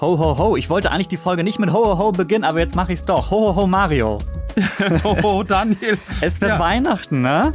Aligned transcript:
Ho, 0.00 0.18
ho, 0.18 0.36
ho. 0.36 0.56
Ich 0.56 0.68
wollte 0.68 0.90
eigentlich 0.90 1.08
die 1.08 1.16
Folge 1.16 1.42
nicht 1.42 1.58
mit 1.58 1.72
Ho, 1.72 1.86
ho, 1.86 1.98
ho 1.98 2.12
beginnen, 2.12 2.44
aber 2.44 2.58
jetzt 2.58 2.76
mache 2.76 2.92
ich 2.92 2.98
es 2.98 3.04
doch. 3.06 3.30
Ho, 3.30 3.48
ho, 3.48 3.56
ho, 3.56 3.66
Mario. 3.66 4.18
ho, 5.04 5.16
ho, 5.22 5.42
Daniel. 5.42 5.96
Es 6.20 6.38
wird 6.40 6.52
ja. 6.52 6.58
Weihnachten, 6.58 7.22
ne? 7.22 7.54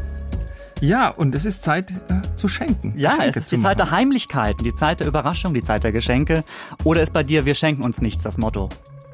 Ja, 0.80 1.10
und 1.10 1.36
es 1.36 1.46
ist 1.46 1.62
Zeit 1.62 1.92
äh, 1.92 2.36
zu 2.36 2.48
schenken. 2.48 2.96
Ja, 2.98 3.12
Geschenke 3.12 3.30
es 3.30 3.36
ist 3.44 3.52
die 3.52 3.62
Zeit 3.62 3.78
der 3.78 3.92
Heimlichkeiten, 3.92 4.64
die 4.64 4.74
Zeit 4.74 5.00
der 5.02 5.08
Überraschung, 5.08 5.54
die 5.54 5.62
Zeit 5.62 5.84
der 5.84 5.92
Geschenke. 5.92 6.44
Oder 6.84 7.04
ist 7.04 7.14
bei 7.14 7.22
dir, 7.22 7.46
wir 7.46 7.54
schenken 7.54 7.84
uns 7.84 8.02
nichts, 8.02 8.24
das 8.24 8.40
Motto? 8.40 8.70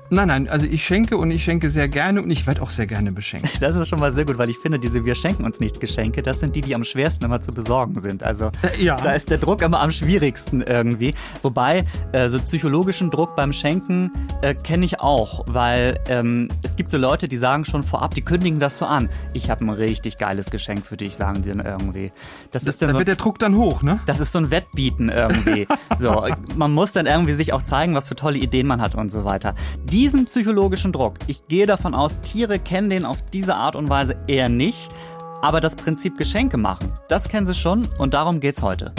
Nein, 0.09 0.29
nein, 0.29 0.47
also 0.47 0.65
ich 0.65 0.85
schenke 0.85 1.17
und 1.17 1.31
ich 1.31 1.43
schenke 1.43 1.69
sehr 1.69 1.89
gerne 1.89 2.21
und 2.21 2.31
ich 2.31 2.47
werde 2.47 2.61
auch 2.61 2.69
sehr 2.69 2.87
gerne 2.87 3.11
beschenkt. 3.11 3.61
Das 3.61 3.75
ist 3.75 3.89
schon 3.89 3.99
mal 3.99 4.13
sehr 4.13 4.23
gut, 4.23 4.37
weil 4.37 4.49
ich 4.49 4.57
finde, 4.57 4.79
diese 4.79 5.03
Wir 5.03 5.15
schenken 5.15 5.43
uns 5.43 5.59
nichts 5.59 5.79
Geschenke, 5.79 6.21
das 6.21 6.39
sind 6.39 6.55
die, 6.55 6.61
die 6.61 6.73
am 6.75 6.85
schwersten 6.85 7.25
immer 7.25 7.41
zu 7.41 7.51
besorgen 7.51 7.99
sind. 7.99 8.23
Also 8.23 8.51
äh, 8.61 8.81
ja. 8.81 8.95
da 8.95 9.11
ist 9.13 9.29
der 9.29 9.37
Druck 9.37 9.61
immer 9.61 9.81
am 9.81 9.91
schwierigsten 9.91 10.61
irgendwie. 10.61 11.13
Wobei, 11.41 11.83
äh, 12.13 12.29
so 12.29 12.39
psychologischen 12.39 13.09
Druck 13.09 13.35
beim 13.35 13.51
Schenken 13.51 14.11
äh, 14.41 14.53
kenne 14.53 14.85
ich 14.85 15.01
auch, 15.01 15.43
weil 15.47 15.99
ähm, 16.07 16.47
es 16.63 16.77
gibt 16.77 16.89
so 16.89 16.97
Leute, 16.97 17.27
die 17.27 17.37
sagen 17.37 17.65
schon 17.65 17.83
vorab, 17.83 18.15
die 18.15 18.21
kündigen 18.21 18.59
das 18.59 18.77
so 18.77 18.85
an. 18.85 19.09
Ich 19.33 19.49
habe 19.49 19.65
ein 19.65 19.69
richtig 19.69 20.17
geiles 20.17 20.49
Geschenk 20.49 20.85
für 20.85 20.95
dich, 20.95 21.17
sagen 21.17 21.41
die 21.41 21.49
dann 21.49 21.59
irgendwie. 21.59 22.13
Das, 22.51 22.63
das 22.63 22.75
ist 22.75 22.81
dann 22.81 22.89
da 22.89 22.93
so, 22.93 22.99
wird 22.99 23.09
der 23.09 23.15
Druck 23.15 23.39
dann 23.39 23.55
hoch, 23.55 23.83
ne? 23.83 23.99
Das 24.05 24.21
ist 24.21 24.31
so 24.31 24.39
ein 24.39 24.51
Wettbieten 24.51 25.09
irgendwie. 25.09 25.67
so, 25.99 26.25
man 26.55 26.73
muss 26.73 26.93
dann 26.93 27.07
irgendwie 27.07 27.33
sich 27.33 27.53
auch 27.53 27.61
zeigen, 27.61 27.93
was 27.93 28.07
für 28.07 28.15
tolle 28.15 28.37
Ideen 28.37 28.67
man 28.67 28.81
hat 28.81 28.95
und 28.95 29.11
so 29.11 29.25
weiter. 29.25 29.53
Die 29.83 29.96
diesen 29.97 30.25
psychologischen 30.25 30.91
Druck, 30.91 31.15
ich 31.25 31.47
gehe 31.47 31.65
davon 31.65 31.95
aus, 31.95 32.21
Tiere 32.21 32.59
kennen 32.59 32.91
den 32.91 33.03
auf 33.03 33.23
diese 33.33 33.55
Art 33.55 33.75
und 33.75 33.89
Weise 33.89 34.15
eher 34.27 34.47
nicht, 34.47 34.89
aber 35.41 35.59
das 35.59 35.75
Prinzip 35.75 36.19
Geschenke 36.19 36.55
machen, 36.55 36.91
das 37.09 37.27
kennen 37.27 37.47
sie 37.47 37.55
schon 37.55 37.87
und 37.97 38.13
darum 38.13 38.39
geht's 38.39 38.61
heute. 38.61 38.93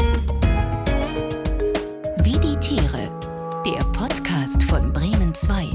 Wie 2.25 2.33
die 2.33 2.57
Tiere, 2.57 3.17
der 3.65 3.85
Podcast 3.93 4.65
von 4.65 4.93
Bremen 4.93 5.33
2 5.33 5.69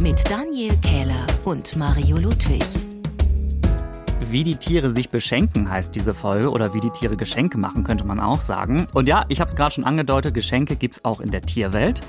mit 0.00 0.22
Daniel 0.30 0.76
Kähler 0.76 1.26
und 1.44 1.74
Mario 1.74 2.16
Ludwig. 2.16 2.62
Wie 4.30 4.44
die 4.44 4.54
Tiere 4.54 4.92
sich 4.92 5.10
beschenken 5.10 5.68
heißt 5.68 5.92
diese 5.92 6.14
Folge 6.14 6.50
oder 6.50 6.72
wie 6.72 6.80
die 6.80 6.90
Tiere 6.90 7.16
Geschenke 7.16 7.58
machen, 7.58 7.82
könnte 7.82 8.04
man 8.04 8.20
auch 8.20 8.40
sagen. 8.40 8.86
Und 8.94 9.08
ja, 9.08 9.24
ich 9.28 9.40
habe 9.40 9.48
es 9.48 9.56
gerade 9.56 9.72
schon 9.72 9.82
angedeutet, 9.82 10.34
Geschenke 10.34 10.76
gibt 10.76 10.94
es 10.94 11.04
auch 11.04 11.18
in 11.18 11.32
der 11.32 11.42
Tierwelt. 11.42 12.00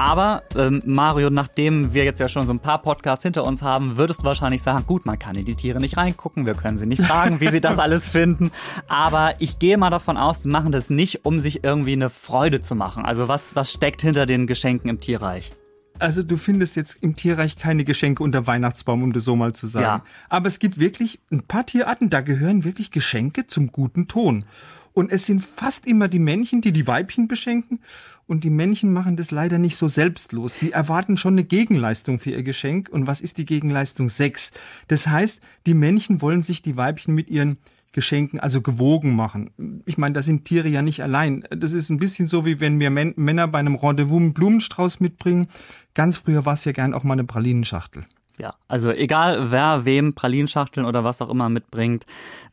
Aber 0.00 0.44
ähm, 0.56 0.80
Mario, 0.86 1.28
nachdem 1.28 1.92
wir 1.92 2.04
jetzt 2.04 2.20
ja 2.20 2.28
schon 2.28 2.46
so 2.46 2.54
ein 2.54 2.58
paar 2.58 2.80
Podcasts 2.80 3.22
hinter 3.22 3.46
uns 3.46 3.60
haben, 3.60 3.98
würdest 3.98 4.22
du 4.22 4.24
wahrscheinlich 4.24 4.62
sagen, 4.62 4.86
gut, 4.86 5.04
man 5.04 5.18
kann 5.18 5.36
in 5.36 5.44
die 5.44 5.54
Tiere 5.54 5.78
nicht 5.78 5.98
reingucken, 5.98 6.46
wir 6.46 6.54
können 6.54 6.78
sie 6.78 6.86
nicht 6.86 7.02
fragen, 7.02 7.40
wie 7.40 7.48
sie 7.48 7.60
das 7.60 7.78
alles 7.78 8.08
finden. 8.08 8.50
Aber 8.88 9.34
ich 9.40 9.58
gehe 9.58 9.76
mal 9.76 9.90
davon 9.90 10.16
aus, 10.16 10.44
sie 10.44 10.48
machen 10.48 10.72
das 10.72 10.88
nicht, 10.88 11.26
um 11.26 11.38
sich 11.38 11.64
irgendwie 11.64 11.92
eine 11.92 12.08
Freude 12.08 12.62
zu 12.62 12.74
machen. 12.74 13.04
Also 13.04 13.28
was, 13.28 13.54
was 13.56 13.74
steckt 13.74 14.00
hinter 14.00 14.24
den 14.24 14.46
Geschenken 14.46 14.88
im 14.88 15.00
Tierreich? 15.00 15.52
Also 15.98 16.22
du 16.22 16.38
findest 16.38 16.76
jetzt 16.76 17.02
im 17.02 17.14
Tierreich 17.14 17.56
keine 17.56 17.84
Geschenke 17.84 18.22
unter 18.22 18.46
Weihnachtsbaum, 18.46 19.02
um 19.02 19.12
das 19.12 19.24
so 19.24 19.36
mal 19.36 19.52
zu 19.52 19.66
sagen. 19.66 19.84
Ja. 19.84 20.04
Aber 20.30 20.48
es 20.48 20.58
gibt 20.58 20.78
wirklich 20.78 21.20
ein 21.30 21.42
paar 21.42 21.66
Tierarten, 21.66 22.08
da 22.08 22.22
gehören 22.22 22.64
wirklich 22.64 22.90
Geschenke 22.90 23.46
zum 23.46 23.70
guten 23.70 24.08
Ton. 24.08 24.46
Und 24.92 25.12
es 25.12 25.26
sind 25.26 25.44
fast 25.44 25.86
immer 25.86 26.08
die 26.08 26.18
Männchen, 26.18 26.60
die 26.60 26.72
die 26.72 26.86
Weibchen 26.86 27.28
beschenken. 27.28 27.80
Und 28.26 28.44
die 28.44 28.50
Männchen 28.50 28.92
machen 28.92 29.16
das 29.16 29.30
leider 29.30 29.58
nicht 29.58 29.76
so 29.76 29.88
selbstlos. 29.88 30.56
Die 30.60 30.72
erwarten 30.72 31.16
schon 31.16 31.34
eine 31.34 31.44
Gegenleistung 31.44 32.18
für 32.18 32.30
ihr 32.30 32.42
Geschenk. 32.42 32.88
Und 32.88 33.06
was 33.06 33.20
ist 33.20 33.38
die 33.38 33.46
Gegenleistung? 33.46 34.08
Sex. 34.08 34.52
Das 34.88 35.06
heißt, 35.06 35.40
die 35.66 35.74
Männchen 35.74 36.22
wollen 36.22 36.42
sich 36.42 36.62
die 36.62 36.76
Weibchen 36.76 37.14
mit 37.14 37.28
ihren 37.28 37.58
Geschenken 37.92 38.38
also 38.38 38.62
gewogen 38.62 39.16
machen. 39.16 39.82
Ich 39.84 39.98
meine, 39.98 40.12
da 40.12 40.22
sind 40.22 40.44
Tiere 40.44 40.68
ja 40.68 40.80
nicht 40.80 41.02
allein. 41.02 41.44
Das 41.50 41.72
ist 41.72 41.90
ein 41.90 41.98
bisschen 41.98 42.28
so, 42.28 42.44
wie 42.44 42.60
wenn 42.60 42.76
mir 42.76 42.90
Männer 42.90 43.48
bei 43.48 43.58
einem 43.58 43.74
Rendezvous 43.74 44.20
einen 44.20 44.32
Blumenstrauß 44.32 45.00
mitbringen. 45.00 45.48
Ganz 45.94 46.18
früher 46.18 46.46
war 46.46 46.54
es 46.54 46.64
ja 46.64 46.72
gern 46.72 46.94
auch 46.94 47.02
mal 47.02 47.14
eine 47.14 47.24
Pralinenschachtel. 47.24 48.04
Ja, 48.40 48.54
also 48.68 48.90
egal 48.90 49.50
wer 49.50 49.84
wem 49.84 50.14
Pralinschachteln 50.14 50.86
oder 50.86 51.04
was 51.04 51.20
auch 51.20 51.28
immer 51.28 51.50
mitbringt, 51.50 52.06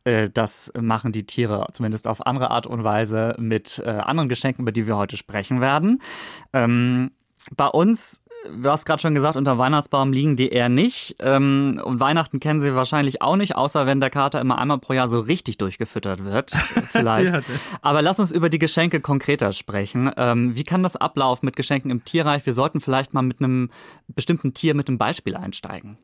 äh, 0.04 0.30
das 0.30 0.70
machen 0.78 1.14
die 1.14 1.26
Tiere 1.26 1.66
zumindest 1.72 2.10
auf 2.10 2.28
andere 2.28 2.52
Art 2.52 2.68
und 2.68 2.84
Weise 2.84 3.38
mit 3.40 3.82
äh, 3.86 3.90
anderen 3.92 4.28
Geschenken, 4.28 4.64
über 4.64 4.74
die 4.74 4.86
wir 4.86 4.98
heute 4.98 5.16
sprechen 5.16 5.62
werden. 5.62 6.02
Ähm, 6.52 7.12
bei 7.56 7.68
uns 7.68 8.22
du 8.62 8.70
hast 8.70 8.86
gerade 8.86 9.02
schon 9.02 9.16
gesagt, 9.16 9.36
unter 9.36 9.58
Weihnachtsbaum 9.58 10.14
liegen 10.14 10.36
die 10.36 10.50
eher 10.50 10.70
nicht. 10.70 11.16
Ähm, 11.20 11.82
und 11.84 12.00
Weihnachten 12.00 12.40
kennen 12.40 12.62
sie 12.62 12.76
wahrscheinlich 12.76 13.22
auch 13.22 13.36
nicht, 13.36 13.56
außer 13.56 13.86
wenn 13.86 14.00
der 14.00 14.10
Kater 14.10 14.42
immer 14.42 14.58
einmal 14.58 14.80
pro 14.80 14.94
Jahr 14.94 15.08
so 15.08 15.20
richtig 15.20 15.58
durchgefüttert 15.58 16.24
wird. 16.24 16.52
Vielleicht. 16.92 17.34
ja, 17.34 17.42
Aber 17.82 18.02
lass 18.02 18.20
uns 18.20 18.32
über 18.32 18.50
die 18.50 18.60
Geschenke 18.60 19.02
konkreter 19.02 19.54
sprechen. 19.54 20.12
Ähm, 20.18 20.56
wie 20.56 20.64
kann 20.64 20.84
das 20.84 20.96
ablaufen 20.96 21.46
mit 21.46 21.56
Geschenken 21.56 21.92
im 21.92 22.04
Tierreich? 22.04 22.46
Wir 22.46 22.54
sollten 22.54 22.82
vielleicht 22.82 23.14
mal 23.14 23.22
mit 23.22 23.40
einem 23.40 23.70
bestimmten 24.08 24.54
Tier 24.54 24.74
mit 24.76 24.88
einem 24.88 24.98
Beispiel 24.98 25.36
einsteigen. 25.36 25.98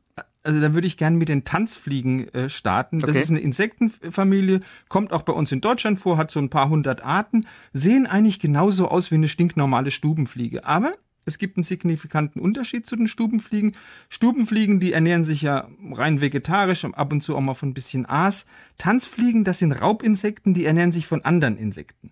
Also 0.44 0.60
da 0.60 0.74
würde 0.74 0.88
ich 0.88 0.98
gerne 0.98 1.18
mit 1.18 1.30
den 1.30 1.46
Tanzfliegen 1.46 2.28
äh, 2.34 2.50
starten. 2.50 3.00
Das 3.00 3.12
okay. 3.12 3.22
ist 3.22 3.30
eine 3.30 3.40
Insektenfamilie, 3.40 4.60
kommt 4.90 5.14
auch 5.14 5.22
bei 5.22 5.32
uns 5.32 5.52
in 5.52 5.62
Deutschland 5.62 6.00
vor, 6.00 6.18
hat 6.18 6.32
so 6.32 6.40
ein 6.40 6.50
paar 6.50 6.70
hundert 6.70 7.04
Arten, 7.04 7.48
sehen 7.72 8.06
eigentlich 8.06 8.40
genauso 8.40 8.90
aus 8.90 9.10
wie 9.10 9.16
eine 9.16 9.30
stinknormale 9.30 9.90
Stubenfliege. 9.90 10.66
Aber 10.66 10.92
es 11.26 11.38
gibt 11.38 11.58
einen 11.58 11.64
signifikanten 11.64 12.42
Unterschied 12.42 12.86
zu 12.86 12.96
den 12.96 13.08
Stubenfliegen. 13.08 13.74
Stubenfliegen, 14.10 14.80
die 14.80 14.94
ernähren 14.94 15.24
sich 15.24 15.42
ja 15.42 15.68
rein 15.92 16.22
vegetarisch, 16.22 16.86
ab 16.86 17.12
und 17.12 17.22
zu 17.22 17.36
auch 17.36 17.42
mal 17.42 17.54
von 17.54 17.70
ein 17.70 17.74
bisschen 17.74 18.06
Aas. 18.06 18.46
Tanzfliegen, 18.78 19.44
das 19.44 19.60
sind 19.60 19.72
Raubinsekten, 19.72 20.54
die 20.54 20.66
ernähren 20.66 20.92
sich 20.92 21.08
von 21.08 21.24
anderen 21.24 21.58
Insekten. 21.58 22.12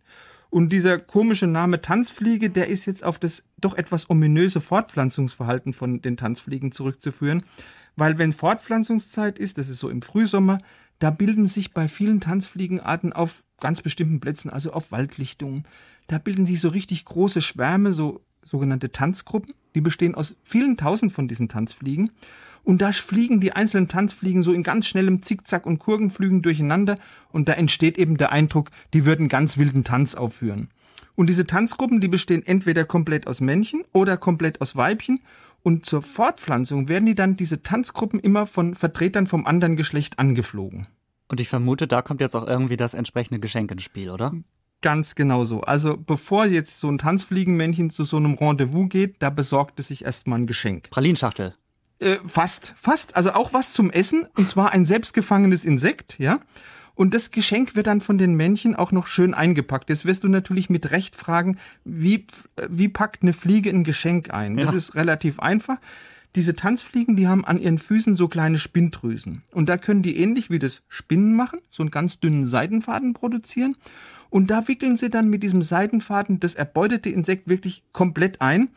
Und 0.50 0.74
dieser 0.74 1.00
komische 1.00 1.48
Name 1.48 1.80
Tanzfliege, 1.80 2.50
der 2.50 2.68
ist 2.68 2.86
jetzt 2.86 3.06
auf 3.06 3.20
das 3.20 3.46
doch 3.60 3.78
etwas 3.78 4.10
ominöse 4.10 4.60
Fortpflanzungsverhalten 4.60 5.72
von 5.72 6.02
den 6.02 6.18
Tanzfliegen 6.18 6.74
zurückzuführen. 6.74 7.44
Weil 7.96 8.18
wenn 8.18 8.34
Fortpflanzungszeit 8.34 9.40
ist, 9.40 9.58
das 9.58 9.70
ist 9.70 9.80
so 9.80 9.90
im 9.90 10.02
Frühsommer, 10.02 10.60
da 11.00 11.10
bilden 11.10 11.48
sich 11.48 11.74
bei 11.74 11.88
vielen 11.88 12.20
Tanzfliegenarten 12.20 13.14
auf 13.14 13.44
ganz 13.60 13.82
bestimmten 13.82 14.20
Plätzen, 14.20 14.50
also 14.50 14.74
auf 14.74 14.92
Waldlichtungen, 14.92 15.66
da 16.08 16.18
bilden 16.18 16.46
sich 16.46 16.60
so 16.60 16.68
richtig 16.68 17.06
große 17.06 17.42
Schwärme, 17.42 17.94
so 17.94 18.22
sogenannte 18.44 18.92
Tanzgruppen. 18.92 19.54
Die 19.76 19.82
bestehen 19.82 20.16
aus 20.16 20.36
vielen 20.44 20.78
tausend 20.78 21.12
von 21.12 21.28
diesen 21.28 21.50
Tanzfliegen. 21.50 22.12
Und 22.64 22.82
da 22.82 22.92
fliegen 22.92 23.40
die 23.40 23.54
einzelnen 23.54 23.88
Tanzfliegen 23.88 24.44
so 24.44 24.54
in 24.54 24.64
ganz 24.64 24.88
schnellem 24.88 25.22
Zickzack 25.22 25.66
und 25.66 25.80
Kurgenflügen 25.80 26.42
durcheinander. 26.42 26.96
Und 27.32 27.50
da 27.50 27.54
entsteht 27.54 27.98
eben 27.98 28.18
der 28.18 28.32
Eindruck, 28.32 28.70
die 28.94 29.06
würden 29.06 29.30
ganz 29.30 29.58
wilden 29.58 29.84
Tanz 29.84 30.16
aufführen. 30.16 30.70
Und 31.16 31.28
diese 31.28 31.46
Tanzgruppen, 31.46 32.02
die 32.02 32.08
bestehen 32.08 32.46
entweder 32.46 32.86
komplett 32.86 33.28
aus 33.28 33.42
Männchen 33.42 33.84
oder 33.94 34.18
komplett 34.18 34.62
aus 34.62 34.76
Weibchen. 34.76 35.20
Und 35.64 35.86
zur 35.86 36.02
Fortpflanzung 36.02 36.88
werden 36.88 37.06
die 37.06 37.16
dann, 37.16 37.36
diese 37.36 37.62
Tanzgruppen, 37.62 38.20
immer 38.20 38.48
von 38.48 38.76
Vertretern 38.76 39.28
vom 39.28 39.46
anderen 39.46 39.76
Geschlecht 39.76 40.20
angeflogen. 40.20 40.88
Und 41.28 41.40
ich 41.40 41.50
vermute, 41.50 41.88
da 41.88 42.02
kommt 42.02 42.22
jetzt 42.22 42.36
auch 42.36 42.48
irgendwie 42.48 42.78
das 42.78 42.94
entsprechende 42.94 43.40
Geschenk 43.40 43.72
ins 43.72 43.84
Spiel, 43.84 44.10
oder? 44.10 44.34
Ganz 44.82 45.16
genau 45.16 45.44
so. 45.44 45.62
Also 45.62 45.96
bevor 45.96 46.46
jetzt 46.46 46.80
so 46.80 46.90
ein 46.90 46.98
Tanzfliegenmännchen 46.98 47.92
zu 47.92 48.04
so 48.04 48.18
einem 48.18 48.34
Rendezvous 48.34 48.90
geht, 48.90 49.18
da 49.20 49.30
besorgt 49.30 49.80
es 49.80 49.90
sich 49.90 50.06
erstmal 50.06 50.40
ein 50.40 50.48
Geschenk. 50.48 50.90
Pralinschachtel. 50.90 51.56
Äh, 52.00 52.18
fast, 52.26 52.74
fast. 52.78 53.16
Also 53.16 53.34
auch 53.34 53.54
was 53.54 53.74
zum 53.74 53.92
Essen. 53.92 54.28
Und 54.36 54.50
zwar 54.50 54.72
ein 54.72 54.86
selbstgefangenes 54.86 55.66
Insekt, 55.66 56.18
ja. 56.18 56.40
Und 56.96 57.14
das 57.14 57.32
Geschenk 57.32 57.76
wird 57.76 57.88
dann 57.88 58.02
von 58.02 58.18
den 58.18 58.36
Männchen 58.36 58.76
auch 58.76 58.92
noch 58.92 59.08
schön 59.08 59.34
eingepackt. 59.34 59.90
Jetzt 59.90 60.06
wirst 60.06 60.24
du 60.24 60.28
natürlich 60.28 60.70
mit 60.70 60.92
Recht 60.92 61.16
fragen, 61.16 61.58
wie, 61.86 62.26
wie 62.70 62.90
packt 62.90 63.24
eine 63.24 63.34
Fliege 63.34 63.70
ein 63.70 63.84
Geschenk 63.84 64.34
ein? 64.34 64.58
Das 64.58 64.68
ja. 64.68 64.74
ist 64.74 64.96
relativ 64.96 65.40
einfach. 65.40 65.78
Diese 66.36 66.56
Tanzfliegen, 66.56 67.16
die 67.16 67.28
haben 67.28 67.46
an 67.46 67.60
ihren 67.60 67.78
Füßen 67.78 68.16
so 68.16 68.28
kleine 68.28 68.58
Spinndrüsen. 68.58 69.44
Und 69.52 69.68
da 69.68 69.78
können 69.78 70.02
die 70.02 70.18
ähnlich 70.18 70.50
wie 70.50 70.60
das 70.60 70.82
Spinnen 70.88 71.36
machen, 71.36 71.60
so 71.70 71.84
einen 71.84 71.92
ganz 71.92 72.20
dünnen 72.20 72.46
Seidenfaden 72.46 73.14
produzieren. 73.14 73.76
Und 74.32 74.50
da 74.50 74.68
wickeln 74.68 74.98
sie 74.98 75.10
dann 75.10 75.30
mit 75.30 75.44
diesem 75.44 75.62
Seidenfaden 75.62 76.40
das 76.40 76.56
erbeutete 76.56 77.10
Insekt 77.10 77.50
wirklich 77.50 77.84
komplett 77.92 78.42
ein, 78.42 78.72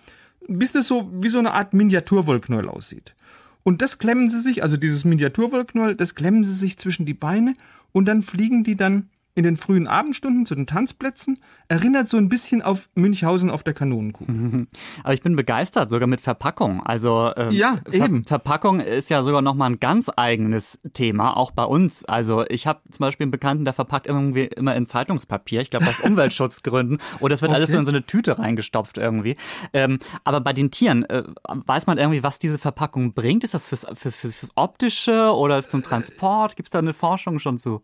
bis 0.46 0.72
das 0.72 0.88
so 0.88 1.10
wie 1.14 1.28
so 1.30 1.38
eine 1.38 1.52
Art 1.52 1.72
Miniaturwollknäuel 1.72 2.68
aussieht. 2.68 3.14
Und 3.62 3.80
das 3.80 3.98
klemmen 3.98 4.28
sie 4.28 4.40
sich, 4.40 4.62
also 4.62 4.76
dieses 4.76 5.04
Miniaturwollknäuel, 5.04 5.94
das 5.94 6.16
klemmen 6.16 6.44
sie 6.44 6.52
sich 6.52 6.76
zwischen 6.76 7.06
die 7.06 7.14
Beine 7.14 7.54
und 7.92 8.04
dann 8.06 8.22
fliegen 8.22 8.64
die 8.64 8.76
dann 8.76 9.08
in 9.36 9.42
den 9.42 9.56
frühen 9.56 9.88
Abendstunden 9.88 10.46
zu 10.46 10.54
den 10.54 10.66
Tanzplätzen. 10.66 11.40
Erinnert 11.68 12.08
so 12.08 12.16
ein 12.16 12.28
bisschen 12.28 12.62
auf 12.62 12.88
Münchhausen 12.94 13.50
auf 13.50 13.64
der 13.64 13.74
Kanonenkuh. 13.74 14.24
Aber 15.02 15.14
ich 15.14 15.22
bin 15.22 15.34
begeistert, 15.34 15.90
sogar 15.90 16.06
mit 16.06 16.20
Verpackung. 16.20 16.84
Also 16.84 17.32
ähm, 17.36 17.50
ja, 17.50 17.80
eben. 17.90 18.24
Ver 18.24 18.34
Verpackung 18.34 18.80
ist 18.80 19.10
ja 19.10 19.22
sogar 19.22 19.42
nochmal 19.42 19.70
ein 19.70 19.80
ganz 19.80 20.10
eigenes 20.14 20.80
Thema, 20.92 21.36
auch 21.36 21.50
bei 21.50 21.64
uns. 21.64 22.04
Also 22.04 22.44
ich 22.48 22.66
habe 22.66 22.80
zum 22.90 23.00
Beispiel 23.00 23.24
einen 23.24 23.30
Bekannten, 23.30 23.64
der 23.64 23.74
verpackt 23.74 24.06
irgendwie 24.06 24.44
immer 24.44 24.74
in 24.76 24.86
Zeitungspapier. 24.86 25.60
Ich 25.60 25.70
glaube 25.70 25.86
aus 25.86 26.00
Umweltschutzgründen. 26.02 26.98
Oder 27.20 27.34
es 27.34 27.42
wird 27.42 27.50
okay. 27.50 27.56
alles 27.56 27.70
so 27.70 27.78
in 27.78 27.84
so 27.84 27.90
eine 27.90 28.04
Tüte 28.06 28.38
reingestopft 28.38 28.98
irgendwie. 28.98 29.36
Ähm, 29.72 29.98
aber 30.22 30.40
bei 30.40 30.52
den 30.52 30.70
Tieren, 30.70 31.04
äh, 31.04 31.24
weiß 31.48 31.86
man 31.86 31.98
irgendwie, 31.98 32.22
was 32.22 32.38
diese 32.38 32.58
Verpackung 32.58 33.14
bringt? 33.14 33.42
Ist 33.44 33.54
das 33.54 33.68
fürs, 33.68 33.86
fürs, 33.94 34.14
fürs, 34.14 34.34
fürs 34.34 34.52
Optische 34.56 35.32
oder 35.34 35.66
zum 35.66 35.82
Transport? 35.82 36.56
Gibt 36.56 36.66
es 36.66 36.70
da 36.70 36.78
eine 36.78 36.92
Forschung 36.92 37.38
schon 37.38 37.58
zu? 37.58 37.82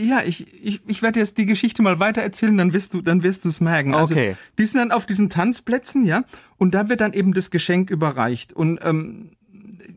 Ja, 0.00 0.22
ich, 0.24 0.46
ich, 0.64 0.80
ich 0.86 1.02
werde 1.02 1.18
jetzt 1.18 1.38
die 1.38 1.46
Geschichte 1.46 1.82
mal 1.82 1.98
weiter 1.98 2.22
erzählen, 2.22 2.56
dann 2.56 2.72
wirst 2.72 2.94
du, 2.94 3.02
dann 3.02 3.24
wirst 3.24 3.44
du 3.44 3.48
es 3.48 3.60
merken. 3.60 3.94
Also, 3.94 4.14
okay. 4.14 4.36
Die 4.56 4.64
sind 4.64 4.78
dann 4.78 4.92
auf 4.92 5.06
diesen 5.06 5.28
Tanzplätzen, 5.28 6.06
ja, 6.06 6.22
und 6.56 6.72
da 6.74 6.88
wird 6.88 7.00
dann 7.00 7.12
eben 7.12 7.32
das 7.32 7.50
Geschenk 7.50 7.90
überreicht. 7.90 8.52
Und 8.52 8.78
ähm, 8.82 9.30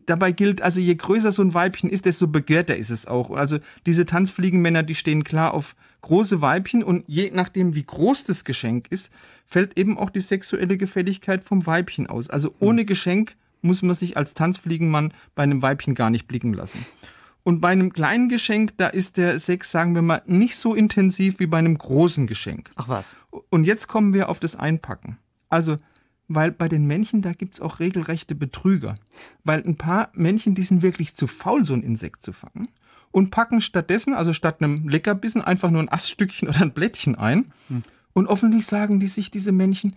dabei 0.07 0.31
gilt, 0.31 0.63
also 0.63 0.79
je 0.79 0.95
größer 0.95 1.31
so 1.31 1.43
ein 1.43 1.53
Weibchen 1.53 1.89
ist, 1.89 2.05
desto 2.05 2.27
begehrter 2.27 2.75
ist 2.75 2.89
es 2.89 3.05
auch. 3.05 3.31
Also 3.31 3.59
diese 3.85 4.07
Tanzfliegenmänner, 4.07 4.81
die 4.81 4.95
stehen 4.95 5.23
klar 5.23 5.53
auf 5.53 5.75
große 6.01 6.41
Weibchen 6.41 6.83
und 6.83 7.03
je 7.07 7.29
nachdem, 7.31 7.75
wie 7.75 7.83
groß 7.83 8.23
das 8.23 8.43
Geschenk 8.43 8.87
ist, 8.89 9.11
fällt 9.45 9.77
eben 9.77 9.99
auch 9.99 10.09
die 10.09 10.19
sexuelle 10.19 10.77
Gefälligkeit 10.77 11.43
vom 11.43 11.65
Weibchen 11.67 12.07
aus. 12.07 12.29
Also 12.29 12.55
ohne 12.59 12.85
Geschenk 12.85 13.35
muss 13.61 13.83
man 13.83 13.95
sich 13.95 14.17
als 14.17 14.33
Tanzfliegenmann 14.33 15.13
bei 15.35 15.43
einem 15.43 15.61
Weibchen 15.61 15.93
gar 15.93 16.09
nicht 16.09 16.27
blicken 16.27 16.53
lassen. 16.53 16.83
Und 17.43 17.59
bei 17.59 17.69
einem 17.69 17.91
kleinen 17.91 18.29
Geschenk, 18.29 18.77
da 18.77 18.87
ist 18.87 19.17
der 19.17 19.39
Sex, 19.39 19.71
sagen 19.71 19.95
wir 19.95 20.01
mal, 20.01 20.21
nicht 20.25 20.57
so 20.57 20.75
intensiv 20.75 21.39
wie 21.39 21.47
bei 21.47 21.57
einem 21.57 21.77
großen 21.77 22.27
Geschenk. 22.27 22.69
Ach 22.75 22.87
was. 22.87 23.17
Und 23.49 23.63
jetzt 23.63 23.87
kommen 23.87 24.13
wir 24.13 24.29
auf 24.29 24.39
das 24.39 24.55
Einpacken. 24.55 25.17
Also, 25.49 25.77
weil 26.27 26.51
bei 26.51 26.69
den 26.69 26.85
Männchen, 26.85 27.21
da 27.21 27.33
gibt's 27.33 27.59
auch 27.59 27.79
regelrechte 27.79 28.35
Betrüger. 28.35 28.95
Weil 29.43 29.63
ein 29.63 29.75
paar 29.75 30.11
Männchen, 30.13 30.55
die 30.55 30.63
sind 30.63 30.81
wirklich 30.83 31.15
zu 31.15 31.25
faul, 31.27 31.65
so 31.65 31.73
ein 31.73 31.83
Insekt 31.83 32.23
zu 32.23 32.31
fangen. 32.31 32.67
Und 33.09 33.31
packen 33.31 33.59
stattdessen, 33.59 34.13
also 34.13 34.33
statt 34.33 34.61
einem 34.61 34.87
Leckerbissen, 34.87 35.41
einfach 35.41 35.71
nur 35.71 35.81
ein 35.81 35.91
Aststückchen 35.91 36.47
oder 36.49 36.61
ein 36.61 36.73
Blättchen 36.73 37.15
ein. 37.15 37.51
Hm. 37.67 37.83
Und 38.13 38.27
offensichtlich 38.27 38.67
sagen 38.67 38.99
die 38.99 39.07
sich, 39.07 39.31
diese 39.31 39.51
Männchen, 39.51 39.95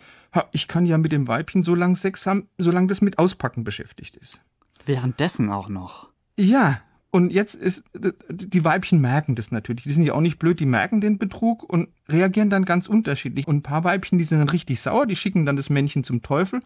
ich 0.53 0.69
kann 0.69 0.87
ja 0.87 0.99
mit 0.99 1.13
dem 1.13 1.29
Weibchen 1.29 1.63
so 1.63 1.75
lange 1.75 1.97
Sex 1.97 2.27
haben, 2.27 2.49
solange 2.59 2.87
das 2.87 3.01
mit 3.01 3.19
Auspacken 3.19 3.65
beschäftigt 3.65 4.17
ist. 4.17 4.41
Währenddessen 4.87 5.51
auch 5.51 5.69
noch. 5.69 6.11
Ja, 6.37 6.81
und 7.15 7.31
jetzt 7.31 7.55
ist, 7.55 7.85
die 8.29 8.65
Weibchen 8.65 9.01
merken 9.01 9.37
das 9.37 9.53
natürlich. 9.53 9.85
Die 9.85 9.93
sind 9.93 10.03
ja 10.03 10.15
auch 10.15 10.21
nicht 10.21 10.41
blöd, 10.41 10.59
die 10.59 10.67
merken 10.67 11.01
den 11.01 11.17
Betrug 11.17 11.63
und 11.63 11.89
reagieren 12.09 12.51
dann 12.51 12.65
ganz 12.65 12.89
unterschiedlich. 12.89 13.47
Und 13.47 13.59
ein 13.59 13.63
paar 13.63 13.85
Weibchen, 13.85 14.19
die 14.19 14.25
sind 14.25 14.41
dann 14.41 14.49
richtig 14.49 14.81
sauer, 14.81 15.07
die 15.07 15.15
schicken 15.15 15.47
dann 15.47 15.55
das 15.55 15.71
Männchen 15.71 16.03
zum 16.03 16.23
Teufel. 16.23 16.59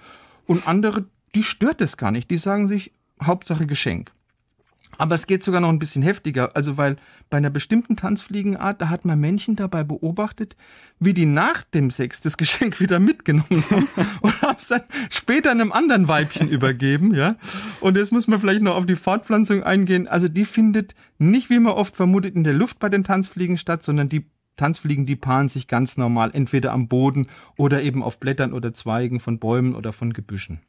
Und 0.47 0.67
andere, 0.67 1.05
die 1.35 1.43
stört 1.43 1.83
das 1.83 1.99
gar 1.99 2.13
nicht. 2.13 2.31
Die 2.31 2.39
sagen 2.39 2.67
sich, 2.67 2.95
Hauptsache 3.23 3.67
Geschenk. 3.67 4.11
Aber 4.97 5.15
es 5.15 5.27
geht 5.27 5.45
sogar 5.45 5.61
noch 5.61 5.69
ein 5.69 5.79
bisschen 5.79 6.03
heftiger. 6.03 6.57
Also, 6.57 6.77
weil 6.77 6.97
bei 7.31 7.37
einer 7.37 7.51
bestimmten 7.51 7.97
Tanzfliegenart, 7.97 8.81
da 8.81 8.89
hat 8.89 9.05
man 9.05 9.21
Männchen 9.21 9.55
dabei 9.55 9.85
beobachtet, 9.85 10.57
wie 10.99 11.15
die 11.15 11.27
nach 11.27 11.63
dem 11.63 11.91
Sex 11.91 12.21
das 12.21 12.37
Geschenk 12.37 12.81
wieder 12.81 12.99
mitgenommen 12.99 13.65
haben 13.71 13.89
und 14.21 14.43
haben 14.43 14.57
es 14.59 14.69
dann 14.69 14.83
später 15.11 15.51
einem 15.51 15.73
anderen 15.73 16.09
Weibchen 16.09 16.49
übergeben, 16.49 17.15
ja. 17.15 17.37
Und 17.81 17.97
jetzt 17.97 18.13
muss 18.13 18.27
man 18.27 18.41
vielleicht 18.41 18.63
noch 18.63 18.77
auf 18.77 18.87
die 18.87 18.97
Fortpflanzung 18.97 19.63
eingehen. 19.63 20.09
Also, 20.09 20.29
die 20.29 20.45
findet 20.45 20.95
nicht, 21.19 21.51
wie 21.51 21.59
man 21.59 21.75
oft 21.75 21.95
vermutet, 21.95 22.35
in 22.35 22.45
der 22.45 22.55
Luft 22.55 22.79
bei 22.79 22.89
den 22.89 23.05
Tanzfliegen 23.05 23.57
statt, 23.57 23.83
sondern 23.83 24.09
die 24.09 24.25
Tanzfliegen, 24.57 25.07
die 25.07 25.17
paaren 25.17 25.49
sich 25.49 25.69
ganz 25.69 25.97
normal, 25.97 26.31
entweder 26.33 26.73
am 26.73 26.89
Boden 26.89 27.29
oder 27.57 27.83
eben 27.83 28.03
auf 28.03 28.19
Blättern 28.19 28.53
oder 28.53 28.75
Zweigen 28.75 29.21
von 29.21 29.39
Bäumen 29.39 29.77
oder 29.77 29.93
von 29.93 30.13
Gebüschen 30.13 30.61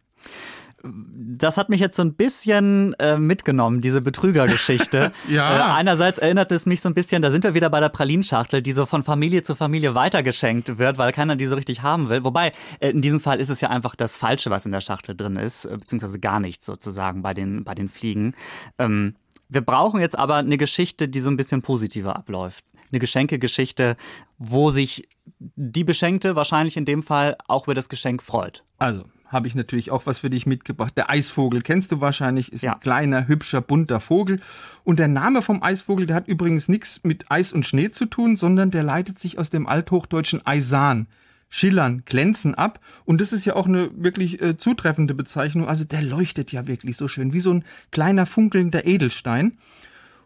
das 0.84 1.58
hat 1.58 1.70
mich 1.70 1.80
jetzt 1.80 1.96
so 1.96 2.02
ein 2.02 2.14
bisschen 2.14 2.94
äh, 3.00 3.18
mitgenommen, 3.18 3.81
diese 3.81 4.02
Betrügergeschichte. 4.02 5.12
ja. 5.30 5.58
Äh, 5.58 5.78
einerseits 5.78 6.20
erinnert 6.20 6.52
es 6.52 6.66
mich 6.66 6.81
so 6.81 6.90
ein 6.90 6.94
bisschen, 6.94 7.22
da 7.22 7.31
sind 7.31 7.44
wir 7.44 7.54
wieder 7.54 7.70
bei 7.70 7.80
der 7.80 7.90
Pralinschachtel, 7.90 8.62
die 8.62 8.72
so 8.72 8.86
von 8.86 9.04
Familie 9.04 9.42
zu 9.44 9.56
Familie 9.56 9.96
weitergeschenkt 9.96 10.78
wird, 10.78 10.98
weil 10.98 11.12
keiner 11.12 11.36
die 11.36 11.48
so 11.48 11.56
richtig 11.56 11.81
haben 11.81 12.10
will. 12.10 12.24
Wobei, 12.24 12.52
äh, 12.80 12.90
in 12.90 13.02
diesem 13.02 13.20
Fall 13.20 13.40
ist 13.40 13.50
es 13.50 13.62
ja 13.62 13.70
einfach 13.70 13.96
das 13.96 14.18
Falsche, 14.18 14.50
was 14.50 14.66
in 14.66 14.72
der 14.72 14.81
Schachtel 14.81 15.16
drin 15.16 15.36
ist, 15.36 15.66
äh, 15.66 15.78
beziehungsweise 15.78 16.20
gar 16.20 16.40
nichts 16.40 16.66
sozusagen 16.66 17.22
bei 17.22 17.34
den, 17.34 17.64
bei 17.64 17.76
den 17.76 17.90
Fliegen. 17.90 18.34
Ähm, 18.78 19.16
wir 19.50 19.62
brauchen 19.62 20.00
jetzt 20.00 20.18
aber 20.18 20.36
eine 20.36 20.58
Geschichte, 20.58 21.10
die 21.10 21.22
so 21.22 21.30
ein 21.30 21.38
bisschen 21.38 21.62
positiver 21.62 22.16
abläuft. 22.16 22.64
Eine 22.92 23.00
Geschenkegeschichte, 23.00 23.98
wo 24.38 24.72
sich 24.72 25.08
die 25.38 25.84
Beschenkte 25.84 26.36
wahrscheinlich 26.36 26.78
in 26.78 26.86
dem 26.86 27.04
Fall 27.04 27.38
auch 27.48 27.66
über 27.66 27.74
das 27.74 27.90
Geschenk 27.90 28.24
freut. 28.24 28.64
Also, 28.78 29.04
habe 29.30 29.48
ich 29.48 29.56
natürlich 29.56 29.92
auch 29.92 30.06
was 30.06 30.20
für 30.20 30.30
dich 30.30 30.46
mitgebracht. 30.46 30.94
Der 30.98 31.10
Eisvogel 31.10 31.62
kennst 31.62 31.92
du 31.92 32.02
wahrscheinlich, 32.02 32.52
ist 32.52 32.64
ja. 32.64 32.74
ein 32.74 32.80
kleiner, 32.80 33.28
hübscher, 33.28 33.62
bunter 33.62 34.00
Vogel. 34.00 34.42
Und 34.84 35.00
der 35.00 35.08
Name 35.08 35.42
vom 35.42 35.64
Eisvogel, 35.64 36.08
der 36.08 36.16
hat 36.16 36.28
übrigens 36.28 36.68
nichts 36.68 37.02
mit 37.04 37.31
Eis 37.31 37.54
und 37.54 37.66
Schnee 37.66 37.92
zu 37.92 38.06
tun, 38.06 38.36
sondern 38.36 38.72
der 38.72 38.84
leitet 38.84 39.20
sich 39.20 39.38
aus 39.38 39.50
dem 39.50 39.68
althochdeutschen 39.68 40.46
Eisan, 40.46 41.08
schillern, 41.48 42.04
glänzen 42.06 42.56
ab. 42.56 42.80
Und 43.06 43.22
das 43.22 43.31
ist 43.31 43.46
ja 43.46 43.56
auch 43.56 43.68
eine 43.68 43.92
wirklich 43.96 44.42
äh, 44.42 44.58
zutreffende 44.58 45.14
Bezeichnung. 45.14 45.68
Also 45.68 45.84
der 45.84 46.02
leuchtet 46.02 46.52
ja 46.52 46.68
wirklich 46.68 46.98
so 46.98 47.08
schön, 47.08 47.31
wie 47.31 47.40
so 47.40 47.54
ein 47.54 47.64
kleiner 47.92 48.26
funkelnder 48.26 48.86
Edelstein. 48.86 49.54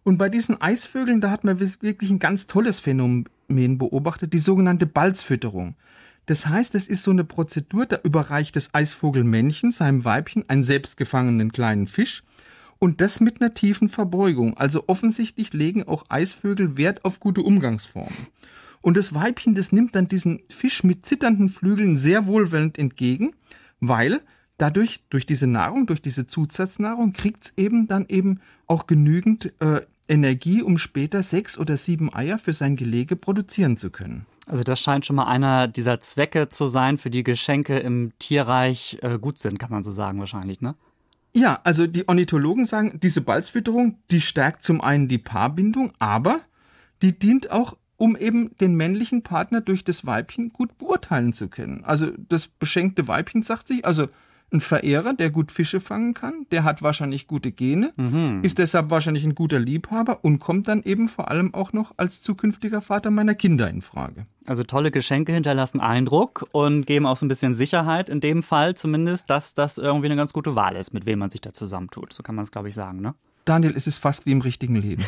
Und 0.04 0.18
bei 0.18 0.30
diesen 0.30 0.62
Eisvögeln, 0.62 1.22
da 1.22 1.30
hat 1.30 1.44
man 1.44 1.60
wirklich 1.60 2.10
ein 2.10 2.20
ganz 2.20 2.48
tolles 2.48 2.80
Phänomen 2.80 3.28
beobachtet, 3.48 4.34
die 4.34 4.40
sogenannte 4.40 4.86
Balzfütterung. 4.86 5.76
Das 6.26 6.48
heißt, 6.48 6.76
es 6.76 6.88
ist 6.88 7.04
so 7.04 7.12
eine 7.12 7.24
Prozedur, 7.26 7.86
da 7.86 8.00
überreicht 8.04 8.56
das 8.56 8.74
Eisvogelmännchen 8.74 9.72
seinem 9.72 10.06
Weibchen 10.06 10.48
einen 10.50 10.64
selbstgefangenen 10.64 11.52
kleinen 11.52 11.88
Fisch 11.88 12.24
und 12.80 13.02
das 13.02 13.20
mit 13.20 13.42
einer 13.42 13.54
tiefen 13.54 13.90
Verbeugung. 13.90 14.58
Also 14.58 14.86
offensichtlich 14.88 15.54
legen 15.54 15.84
auch 15.84 16.06
Eisvögel 16.10 16.78
Wert 16.78 17.04
auf 17.06 17.20
gute 17.20 17.42
Umgangsformen. 17.42 18.28
Und 18.82 18.98
das 18.98 19.14
Weibchen, 19.14 19.56
das 19.56 19.72
nimmt 19.72 19.96
dann 19.96 20.10
diesen 20.10 20.42
Fisch 20.50 20.84
mit 20.84 21.06
zitternden 21.06 21.48
Flügeln 21.50 21.96
sehr 21.96 22.26
wohlwollend 22.26 22.78
entgegen, 22.78 23.34
weil 23.80 24.22
dadurch, 24.58 25.04
durch 25.10 25.26
diese 25.26 25.48
Nahrung, 25.48 25.88
durch 25.88 26.02
diese 26.02 26.28
Zusatznahrung, 26.28 27.14
kriegt 27.14 27.46
es 27.46 27.54
eben 27.58 27.88
dann 27.88 28.06
eben 28.10 28.42
auch 28.68 28.88
genügend 28.88 29.54
äh, 29.60 29.82
Energie, 30.08 30.62
um 30.62 30.78
später 30.78 31.24
sechs 31.24 31.58
oder 31.58 31.78
sieben 31.78 32.14
Eier 32.14 32.38
für 32.38 32.54
sein 32.54 32.76
Gelege 32.76 33.16
produzieren 33.16 33.78
zu 33.78 33.90
können. 33.90 34.26
Also 34.46 34.64
das 34.64 34.80
scheint 34.80 35.06
schon 35.06 35.16
mal 35.16 35.28
einer 35.28 35.68
dieser 35.68 36.02
Zwecke 36.02 36.50
zu 36.50 36.68
sein, 36.68 36.98
für 36.98 37.10
die 37.10 37.24
Geschenke 37.24 37.80
im 37.80 38.12
Tierreich 38.20 39.00
äh, 39.02 39.18
gut 39.18 39.38
sind, 39.38 39.58
kann 39.58 39.72
man 39.72 39.84
so 39.84 39.92
sagen 39.92 40.20
wahrscheinlich, 40.20 40.62
ne? 40.62 40.76
Ja, 41.36 41.60
also 41.64 41.88
die 41.88 42.08
Ornithologen 42.08 42.66
sagen, 42.66 43.00
diese 43.02 43.22
Balzfütterung, 43.22 43.98
die 44.12 44.22
stärkt 44.22 44.62
zum 44.62 44.82
einen 44.82 45.08
die 45.08 45.18
Paarbindung, 45.18 45.94
aber 45.98 46.42
die 47.02 47.18
dient 47.18 47.50
auch, 47.50 47.76
um 47.98 48.16
eben 48.16 48.56
den 48.58 48.76
männlichen 48.76 49.24
Partner 49.24 49.62
durch 49.62 49.84
das 49.84 50.06
Weibchen 50.06 50.54
gut 50.54 50.78
beurteilen 50.78 51.34
zu 51.34 51.48
können. 51.48 51.84
Also 51.86 52.12
das 52.30 52.48
beschenkte 52.48 53.08
Weibchen 53.08 53.42
sagt 53.42 53.68
sich, 53.68 53.86
also 53.86 54.08
ein 54.54 54.62
Verehrer, 54.62 55.14
der 55.14 55.32
gut 55.32 55.52
Fische 55.52 55.80
fangen 55.80 56.14
kann, 56.14 56.46
der 56.52 56.64
hat 56.64 56.82
wahrscheinlich 56.82 57.28
gute 57.28 57.52
Gene, 57.52 57.92
mhm. 57.96 58.40
ist 58.44 58.60
deshalb 58.60 58.90
wahrscheinlich 58.90 59.24
ein 59.24 59.36
guter 59.36 59.60
Liebhaber 59.60 60.20
und 60.24 60.40
kommt 60.40 60.68
dann 60.68 60.84
eben 60.84 61.08
vor 61.08 61.30
allem 61.30 61.54
auch 61.54 61.74
noch 61.74 61.94
als 61.98 62.22
zukünftiger 62.22 62.82
Vater 62.82 63.12
meiner 63.12 63.36
Kinder 63.36 63.70
in 63.70 63.82
Frage. 63.82 64.28
Also 64.46 64.64
tolle 64.64 64.92
Geschenke 64.92 65.34
hinterlassen 65.34 65.80
Eindruck 65.80 66.48
und 66.52 66.86
geben 66.86 67.06
auch 67.06 67.18
so 67.18 67.26
ein 67.26 67.30
bisschen 67.30 67.56
Sicherheit, 67.56 68.10
in 68.10 68.22
dem 68.22 68.44
Fall 68.44 68.76
zumindest, 68.76 69.30
dass 69.30 69.54
das 69.54 69.78
irgendwie 69.78 70.08
eine 70.08 70.16
ganz 70.16 70.34
gute 70.34 70.56
Wahl 70.56 70.76
ist, 70.76 70.94
mit 70.94 71.06
wem 71.06 71.20
man 71.20 71.30
sich 71.30 71.42
da 71.42 71.54
zusammentut. 71.54 72.14
So 72.14 72.24
kann 72.24 72.36
man 72.36 72.44
es, 72.44 72.52
glaube 72.52 72.70
ich, 72.70 72.76
sagen, 72.76 73.02
ne? 73.02 73.16
Daniel, 73.46 73.74
es 73.76 73.88
ist 73.88 74.00
fast 74.00 74.26
wie 74.26 74.32
im 74.32 74.40
richtigen 74.40 74.78
Leben. 74.78 75.04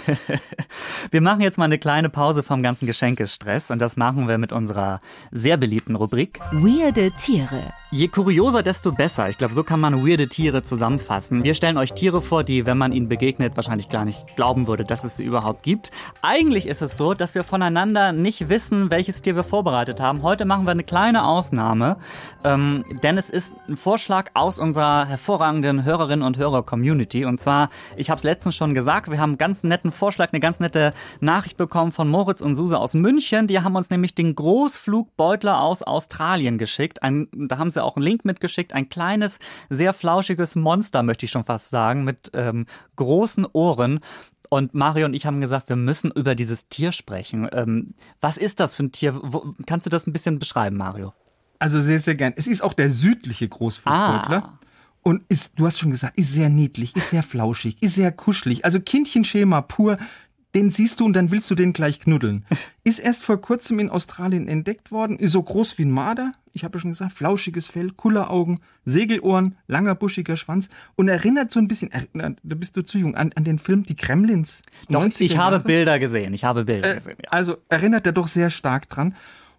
wir 1.12 1.22
machen 1.22 1.40
jetzt 1.40 1.58
mal 1.58 1.66
eine 1.66 1.80
kleine 1.80 2.10
Pause 2.10 2.44
vom 2.44 2.62
ganzen 2.64 2.86
Geschenkestress 2.86 3.72
und 3.72 3.80
das 3.80 3.96
machen 3.96 4.28
wir 4.28 4.38
mit 4.38 4.52
unserer 4.52 5.00
sehr 5.32 5.56
beliebten 5.56 5.96
Rubrik 5.96 6.40
Weirde 6.52 7.12
Tiere. 7.22 7.74
Je 7.92 8.08
kurioser, 8.08 8.64
desto 8.64 8.92
besser. 8.92 9.30
Ich 9.30 9.38
glaube, 9.38 9.54
so 9.54 9.64
kann 9.64 9.80
man 9.80 10.06
weirde 10.06 10.28
Tiere 10.28 10.64
zusammenfassen. 10.64 11.44
Wir 11.44 11.54
stellen 11.54 11.78
euch 11.78 11.94
Tiere 11.94 12.24
vor, 12.24 12.44
die, 12.44 12.66
wenn 12.66 12.80
man 12.80 12.92
ihnen 12.92 13.08
begegnet, 13.08 13.56
wahrscheinlich 13.56 13.90
gar 13.90 14.06
nicht 14.06 14.36
glauben 14.36 14.66
würde, 14.66 14.84
dass 14.84 15.04
es 15.04 15.18
sie 15.18 15.24
überhaupt 15.24 15.62
gibt. 15.62 15.92
Eigentlich 16.24 16.66
ist 16.66 16.82
es 16.82 16.98
so, 16.98 17.14
dass 17.14 17.36
wir 17.36 17.44
voneinander 17.44 18.12
nicht 18.12 18.50
wissen, 18.50 18.90
welches 18.90 19.22
Tier 19.22 19.36
wir 19.36 19.44
vorbereitet 19.44 20.02
haben. 20.02 20.24
Heute 20.24 20.46
machen 20.46 20.66
wir 20.66 20.72
eine 20.72 20.84
kleine 20.84 21.28
Ausnahme, 21.28 21.98
ähm, 22.44 22.84
denn 23.04 23.20
es 23.20 23.30
ist 23.30 23.56
ein 23.70 23.78
Vorschlag 23.78 24.32
aus 24.34 24.58
unserer 24.58 25.06
hervorragenden 25.06 25.84
Hörerinnen 25.84 26.26
und 26.26 26.40
Hörer-Community. 26.40 27.26
Und 27.26 27.40
zwar, 27.40 27.70
ich 27.96 28.10
habe 28.10 28.18
es 28.18 28.24
letztens 28.24 28.56
schon 28.56 28.74
gesagt, 28.74 29.12
wir 29.12 29.20
haben 29.20 29.32
einen 29.32 29.38
ganz 29.38 29.64
netten 29.64 29.92
Vorschlag, 29.92 30.34
eine 30.34 30.40
ganz 30.40 30.60
nette 30.60 30.92
Nachricht 31.20 31.56
bekommen 31.56 31.92
von 31.92 32.10
Moritz 32.10 32.42
und 32.42 32.56
Suse 32.56 32.80
aus 32.80 32.96
München. 32.96 33.46
Die 33.46 33.60
haben 33.60 33.76
uns 33.76 33.92
nämlich 33.92 34.16
den 34.16 34.34
Großflugbeutler 34.34 35.62
aus 35.62 35.84
Australien 35.84 36.58
geschickt. 36.58 37.04
Ein, 37.04 37.28
da 37.32 37.60
haben 37.60 37.70
sie 37.76 37.84
auch 37.84 37.96
einen 37.96 38.04
Link 38.04 38.26
mitgeschickt. 38.26 38.74
Ein 38.74 38.90
kleines, 38.90 39.40
sehr 39.70 39.94
flauschiges 39.94 40.56
Monster, 40.56 41.04
möchte 41.04 41.26
ich 41.26 41.32
schon 41.32 41.44
fast 41.44 41.70
sagen, 41.70 42.04
mit 42.04 42.32
ähm, 42.34 42.66
großen 42.96 43.46
Ohren. 43.54 44.00
Und 44.50 44.74
Mario 44.74 45.06
und 45.06 45.14
ich 45.14 45.26
haben 45.26 45.42
gesagt, 45.42 45.70
wir 45.70 45.76
müssen 45.76 46.12
über 46.12 46.36
dieses 46.36 46.68
Tier 46.70 46.92
sprechen. 46.92 47.48
Ähm, 47.52 47.94
was 48.22 48.38
ist 48.38 48.60
das 48.60 48.76
für 48.76 48.84
ein 48.84 48.92
Tier? 48.92 49.20
Wo, 49.22 49.54
kannst 49.66 49.86
du 49.86 49.90
das 49.90 50.08
ein 50.08 50.14
bisschen 50.14 50.40
beschreiben, 50.40 50.78
Mario? 50.78 51.14
Also 51.60 51.82
sehr, 51.82 52.00
sehr 52.00 52.16
gern. 52.16 52.34
Es 52.36 52.48
ist 52.48 52.62
auch 52.62 52.74
der 52.74 52.90
südliche 52.90 53.48
Großflugbeutler. 53.48 54.44
Ah. 54.44 54.60
Und 55.02 55.24
ist, 55.30 55.60
du 55.60 55.68
hast 55.68 55.78
schon 55.78 55.92
gesagt, 55.92 56.18
ist 56.18 56.34
sehr 56.34 56.50
niedlich, 56.50 56.96
ist 56.96 57.12
sehr 57.12 57.22
flauschig, 57.22 57.78
ist 57.80 57.94
sehr 57.94 58.12
kuschelig. 58.12 58.66
Also 58.66 58.80
Kindchenschema 58.80 59.62
pur 59.62 59.98
den 60.56 60.72
siehst 60.72 61.00
du 61.00 61.06
und 61.06 61.14
dann 61.14 61.32
willst 61.32 61.52
du 61.52 61.56
den 61.56 61.74
gleich 61.74 62.00
knuddeln. 62.00 62.46
Ist 62.84 63.00
erst 63.00 63.24
vor 63.24 63.42
kurzem 63.42 63.80
in 63.80 63.90
Australien 63.90 64.48
entdeckt 64.48 64.92
worden, 64.92 65.18
ist 65.18 65.32
so 65.32 65.42
groß 65.42 65.80
wie 65.80 65.86
ein 65.86 65.92
Marder. 65.92 66.32
Ich 66.54 66.64
habe 66.64 66.78
ja 66.78 66.82
schon 66.82 66.92
gesagt, 66.92 67.14
flauschiges 67.14 67.66
Fell, 67.66 67.90
Kulleraugen, 67.90 68.60
Segelohren, 68.86 69.56
langer 69.68 69.96
buschiger 69.96 70.38
Schwanz 70.38 70.70
und 70.96 71.08
erinnert 71.08 71.52
so 71.52 71.60
ein 71.60 71.68
bisschen, 71.68 71.90
da 72.14 72.56
bist 72.56 72.78
du 72.78 72.84
zu 72.84 73.00
jung, 73.00 73.16
an, 73.16 73.32
an 73.34 73.44
den 73.44 73.58
Film 73.58 73.84
Die 73.84 73.96
Kremlins. 73.96 74.62
Doch, 74.88 75.04
ich 75.18 75.38
habe 75.38 75.60
Bilder 75.60 75.98
gesehen, 75.98 76.34
ich 76.36 76.44
habe 76.44 76.64
Bilder 76.64 76.92
äh, 76.92 76.96
gesehen. 76.96 77.18
Ja. 77.24 77.32
Also 77.32 77.58
erinnert 77.70 78.06
er 78.06 78.12
doch 78.12 78.28
sehr 78.28 78.52
stark 78.52 78.88
dran. 78.88 79.16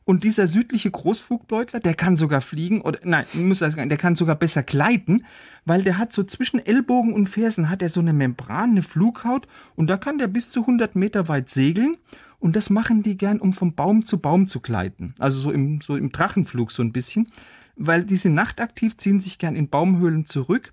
Und 0.08 0.22
dieser 0.22 0.46
südliche 0.46 0.88
Großflugbeutler, 0.88 1.80
der 1.80 1.94
kann 1.94 2.16
sogar 2.16 2.40
fliegen, 2.40 2.80
oder 2.80 3.00
nein, 3.02 3.26
muss 3.34 3.58
das 3.58 3.74
sagen, 3.74 3.88
der 3.88 3.98
kann 3.98 4.14
sogar 4.14 4.36
besser 4.36 4.62
gleiten, 4.62 5.24
weil 5.64 5.82
der 5.82 5.98
hat 5.98 6.12
so 6.12 6.22
zwischen 6.22 6.64
Ellbogen 6.64 7.12
und 7.12 7.28
Fersen 7.28 7.68
hat 7.68 7.82
er 7.82 7.88
so 7.88 7.98
eine 7.98 8.12
Membran, 8.12 8.70
eine 8.70 8.82
Flughaut 8.82 9.48
und 9.74 9.90
da 9.90 9.96
kann 9.96 10.18
der 10.18 10.28
bis 10.28 10.52
zu 10.52 10.60
100 10.60 10.94
Meter 10.94 11.26
weit 11.26 11.48
segeln. 11.48 11.96
Und 12.38 12.54
das 12.54 12.70
machen 12.70 13.02
die 13.02 13.18
gern, 13.18 13.40
um 13.40 13.52
vom 13.52 13.74
Baum 13.74 14.06
zu 14.06 14.18
Baum 14.18 14.46
zu 14.46 14.60
gleiten. 14.60 15.12
Also 15.18 15.40
so 15.40 15.50
im, 15.50 15.80
so 15.80 15.96
im 15.96 16.12
Drachenflug 16.12 16.70
so 16.70 16.82
ein 16.82 16.92
bisschen. 16.92 17.28
Weil 17.74 18.04
die 18.04 18.16
sind 18.16 18.34
nachtaktiv, 18.34 18.96
ziehen 18.96 19.18
sich 19.18 19.38
gern 19.38 19.56
in 19.56 19.68
Baumhöhlen 19.70 20.26
zurück. 20.26 20.72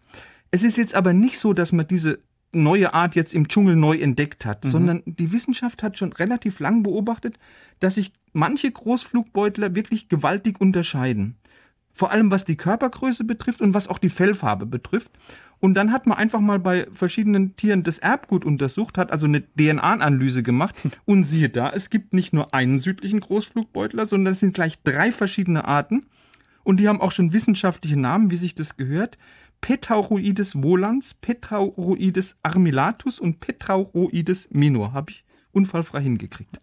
Es 0.52 0.62
ist 0.62 0.78
jetzt 0.78 0.94
aber 0.94 1.14
nicht 1.14 1.40
so, 1.40 1.54
dass 1.54 1.72
man 1.72 1.88
diese 1.88 2.20
neue 2.54 2.94
Art 2.94 3.16
jetzt 3.16 3.34
im 3.34 3.48
Dschungel 3.48 3.76
neu 3.76 3.98
entdeckt 3.98 4.46
hat, 4.46 4.66
mhm. 4.66 4.70
sondern 4.70 5.04
die 5.06 5.32
Wissenschaft 5.32 5.84
hat 5.84 5.98
schon 5.98 6.14
relativ 6.14 6.60
lang 6.60 6.84
beobachtet, 6.84 7.38
dass 7.80 7.96
sich 7.96 8.14
manche 8.32 8.72
Großflugbeutler 8.72 9.76
wirklich 9.76 10.10
gewaltig 10.10 10.62
unterscheiden. 10.62 11.36
Vor 11.94 12.12
allem 12.12 12.32
was 12.32 12.46
die 12.46 12.58
Körpergröße 12.58 13.24
betrifft 13.24 13.62
und 13.62 13.74
was 13.74 13.88
auch 13.88 14.00
die 14.00 14.10
Fellfarbe 14.10 14.66
betrifft. 14.66 15.12
Und 15.60 15.76
dann 15.76 15.92
hat 15.92 16.08
man 16.08 16.18
einfach 16.18 16.42
mal 16.42 16.60
bei 16.60 16.88
verschiedenen 16.92 17.56
Tieren 17.56 17.84
das 17.84 17.98
Erbgut 17.98 18.44
untersucht, 18.44 18.98
hat 18.98 19.12
also 19.12 19.28
eine 19.28 19.44
DNA-Analyse 19.56 20.44
gemacht 20.44 20.76
und 21.06 21.24
siehe 21.24 21.50
da, 21.50 21.70
es 21.70 21.90
gibt 21.90 22.14
nicht 22.14 22.34
nur 22.34 22.54
einen 22.54 22.80
südlichen 22.80 23.20
Großflugbeutler, 23.20 24.06
sondern 24.06 24.34
es 24.34 24.40
sind 24.40 24.54
gleich 24.54 24.82
drei 24.84 25.12
verschiedene 25.12 25.66
Arten. 25.66 26.06
Und 26.64 26.80
die 26.80 26.88
haben 26.88 27.02
auch 27.02 27.12
schon 27.12 27.34
wissenschaftliche 27.34 28.00
Namen, 28.00 28.32
wie 28.32 28.38
sich 28.38 28.56
das 28.56 28.78
gehört. 28.78 29.18
Petrauroides 29.64 30.62
volans, 30.62 31.14
Petrauroides 31.14 32.36
armillatus 32.44 33.22
und 33.22 33.40
Petrauroides 33.40 34.50
minor. 34.52 34.92
Habe 34.92 35.12
ich 35.12 35.24
unfallfrei 35.54 36.02
hingekriegt. 36.02 36.60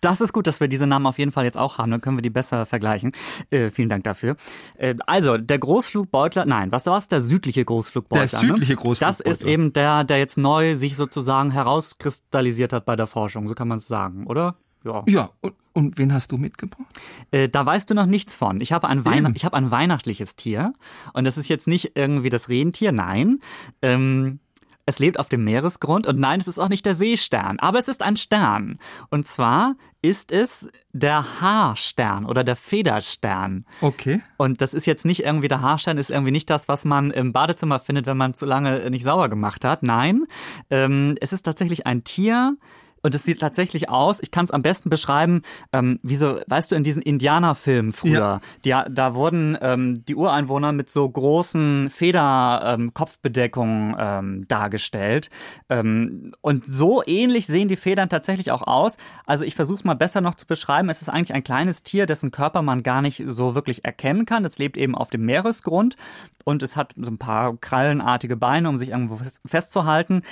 Das 0.00 0.22
ist 0.22 0.32
gut, 0.32 0.46
dass 0.46 0.58
wir 0.58 0.68
diese 0.68 0.86
Namen 0.86 1.06
auf 1.06 1.18
jeden 1.18 1.32
Fall 1.32 1.44
jetzt 1.44 1.58
auch 1.58 1.76
haben. 1.76 1.90
Dann 1.90 2.00
können 2.00 2.16
wir 2.16 2.22
die 2.22 2.30
besser 2.30 2.64
vergleichen. 2.64 3.12
Äh, 3.50 3.68
vielen 3.68 3.90
Dank 3.90 4.04
dafür. 4.04 4.36
Äh, 4.78 4.94
also, 5.06 5.36
der 5.36 5.58
Großflugbeutler, 5.58 6.46
nein, 6.46 6.72
was 6.72 6.86
war 6.86 6.96
es? 6.96 7.08
Der 7.08 7.20
südliche 7.20 7.62
Großflugbeutler. 7.62 8.26
Der 8.26 8.38
südliche 8.38 8.76
Großflugbeutler. 8.76 9.06
Das 9.06 9.20
ist 9.20 9.42
eben 9.42 9.74
der, 9.74 10.04
der 10.04 10.16
jetzt 10.18 10.38
neu 10.38 10.76
sich 10.76 10.96
sozusagen 10.96 11.50
herauskristallisiert 11.50 12.72
hat 12.72 12.86
bei 12.86 12.96
der 12.96 13.06
Forschung. 13.06 13.48
So 13.48 13.54
kann 13.54 13.68
man 13.68 13.76
es 13.76 13.86
sagen, 13.86 14.26
oder? 14.26 14.56
Ja. 14.84 15.02
Ja, 15.08 15.30
und, 15.40 15.54
und 15.72 15.98
wen 15.98 16.12
hast 16.12 16.30
du 16.32 16.36
mitgebracht? 16.36 16.86
Äh, 17.30 17.48
da 17.48 17.64
weißt 17.64 17.88
du 17.90 17.94
noch 17.94 18.06
nichts 18.06 18.36
von. 18.36 18.60
Ich 18.60 18.72
habe 18.72 18.88
ein, 18.88 19.04
Weihn 19.04 19.32
ich 19.34 19.44
hab 19.44 19.54
ein 19.54 19.70
weihnachtliches 19.70 20.36
Tier. 20.36 20.74
Und 21.14 21.24
das 21.24 21.38
ist 21.38 21.48
jetzt 21.48 21.66
nicht 21.66 21.92
irgendwie 21.94 22.28
das 22.28 22.48
Rentier, 22.48 22.92
nein. 22.92 23.40
Ähm, 23.82 24.40
es 24.86 24.98
lebt 24.98 25.18
auf 25.18 25.28
dem 25.28 25.44
Meeresgrund 25.44 26.06
und 26.06 26.18
nein, 26.18 26.40
es 26.40 26.48
ist 26.48 26.58
auch 26.58 26.68
nicht 26.68 26.84
der 26.84 26.94
Seestern, 26.94 27.58
aber 27.58 27.78
es 27.78 27.88
ist 27.88 28.02
ein 28.02 28.16
Stern. 28.16 28.78
Und 29.10 29.26
zwar 29.26 29.76
ist 30.02 30.30
es 30.30 30.68
der 30.92 31.40
Haarstern 31.40 32.26
oder 32.26 32.44
der 32.44 32.56
Federstern. 32.56 33.64
Okay. 33.80 34.20
Und 34.36 34.60
das 34.60 34.74
ist 34.74 34.86
jetzt 34.86 35.06
nicht 35.06 35.24
irgendwie 35.24 35.48
der 35.48 35.62
Haarstern, 35.62 35.96
ist 35.96 36.10
irgendwie 36.10 36.32
nicht 36.32 36.50
das, 36.50 36.68
was 36.68 36.84
man 36.84 37.10
im 37.10 37.32
Badezimmer 37.32 37.78
findet, 37.78 38.04
wenn 38.04 38.18
man 38.18 38.34
zu 38.34 38.44
lange 38.44 38.90
nicht 38.90 39.04
sauber 39.04 39.30
gemacht 39.30 39.64
hat. 39.64 39.82
Nein, 39.82 40.26
ähm, 40.68 41.16
es 41.20 41.32
ist 41.32 41.44
tatsächlich 41.44 41.86
ein 41.86 42.04
Tier, 42.04 42.56
und 43.04 43.14
es 43.14 43.22
sieht 43.22 43.38
tatsächlich 43.38 43.90
aus, 43.90 44.18
ich 44.22 44.30
kann 44.30 44.46
es 44.46 44.50
am 44.50 44.62
besten 44.62 44.88
beschreiben, 44.88 45.42
ähm, 45.74 46.00
wie 46.02 46.16
so, 46.16 46.40
weißt 46.46 46.72
du, 46.72 46.74
in 46.74 46.84
diesen 46.84 47.02
Indianerfilmen 47.02 47.92
früher, 47.92 48.40
ja. 48.64 48.64
die, 48.64 48.74
da 48.90 49.14
wurden 49.14 49.58
ähm, 49.60 50.06
die 50.06 50.16
Ureinwohner 50.16 50.72
mit 50.72 50.88
so 50.88 51.06
großen 51.06 51.90
Federkopfbedeckungen 51.90 53.94
ähm, 53.98 53.98
ähm, 53.98 54.48
dargestellt. 54.48 55.28
Ähm, 55.68 56.32
und 56.40 56.64
so 56.64 57.02
ähnlich 57.04 57.46
sehen 57.46 57.68
die 57.68 57.76
Federn 57.76 58.08
tatsächlich 58.08 58.50
auch 58.50 58.62
aus. 58.62 58.96
Also 59.26 59.44
ich 59.44 59.54
versuche 59.54 59.78
es 59.78 59.84
mal 59.84 59.92
besser 59.92 60.22
noch 60.22 60.34
zu 60.34 60.46
beschreiben. 60.46 60.88
Es 60.88 61.02
ist 61.02 61.10
eigentlich 61.10 61.34
ein 61.34 61.44
kleines 61.44 61.82
Tier, 61.82 62.06
dessen 62.06 62.30
Körper 62.30 62.62
man 62.62 62.82
gar 62.82 63.02
nicht 63.02 63.22
so 63.26 63.54
wirklich 63.54 63.84
erkennen 63.84 64.24
kann. 64.24 64.46
Es 64.46 64.58
lebt 64.58 64.78
eben 64.78 64.94
auf 64.94 65.10
dem 65.10 65.26
Meeresgrund 65.26 65.96
und 66.44 66.62
es 66.62 66.74
hat 66.74 66.94
so 66.96 67.10
ein 67.10 67.18
paar 67.18 67.54
krallenartige 67.58 68.36
Beine, 68.36 68.70
um 68.70 68.78
sich 68.78 68.88
irgendwo 68.88 69.20
festzuhalten. 69.44 70.22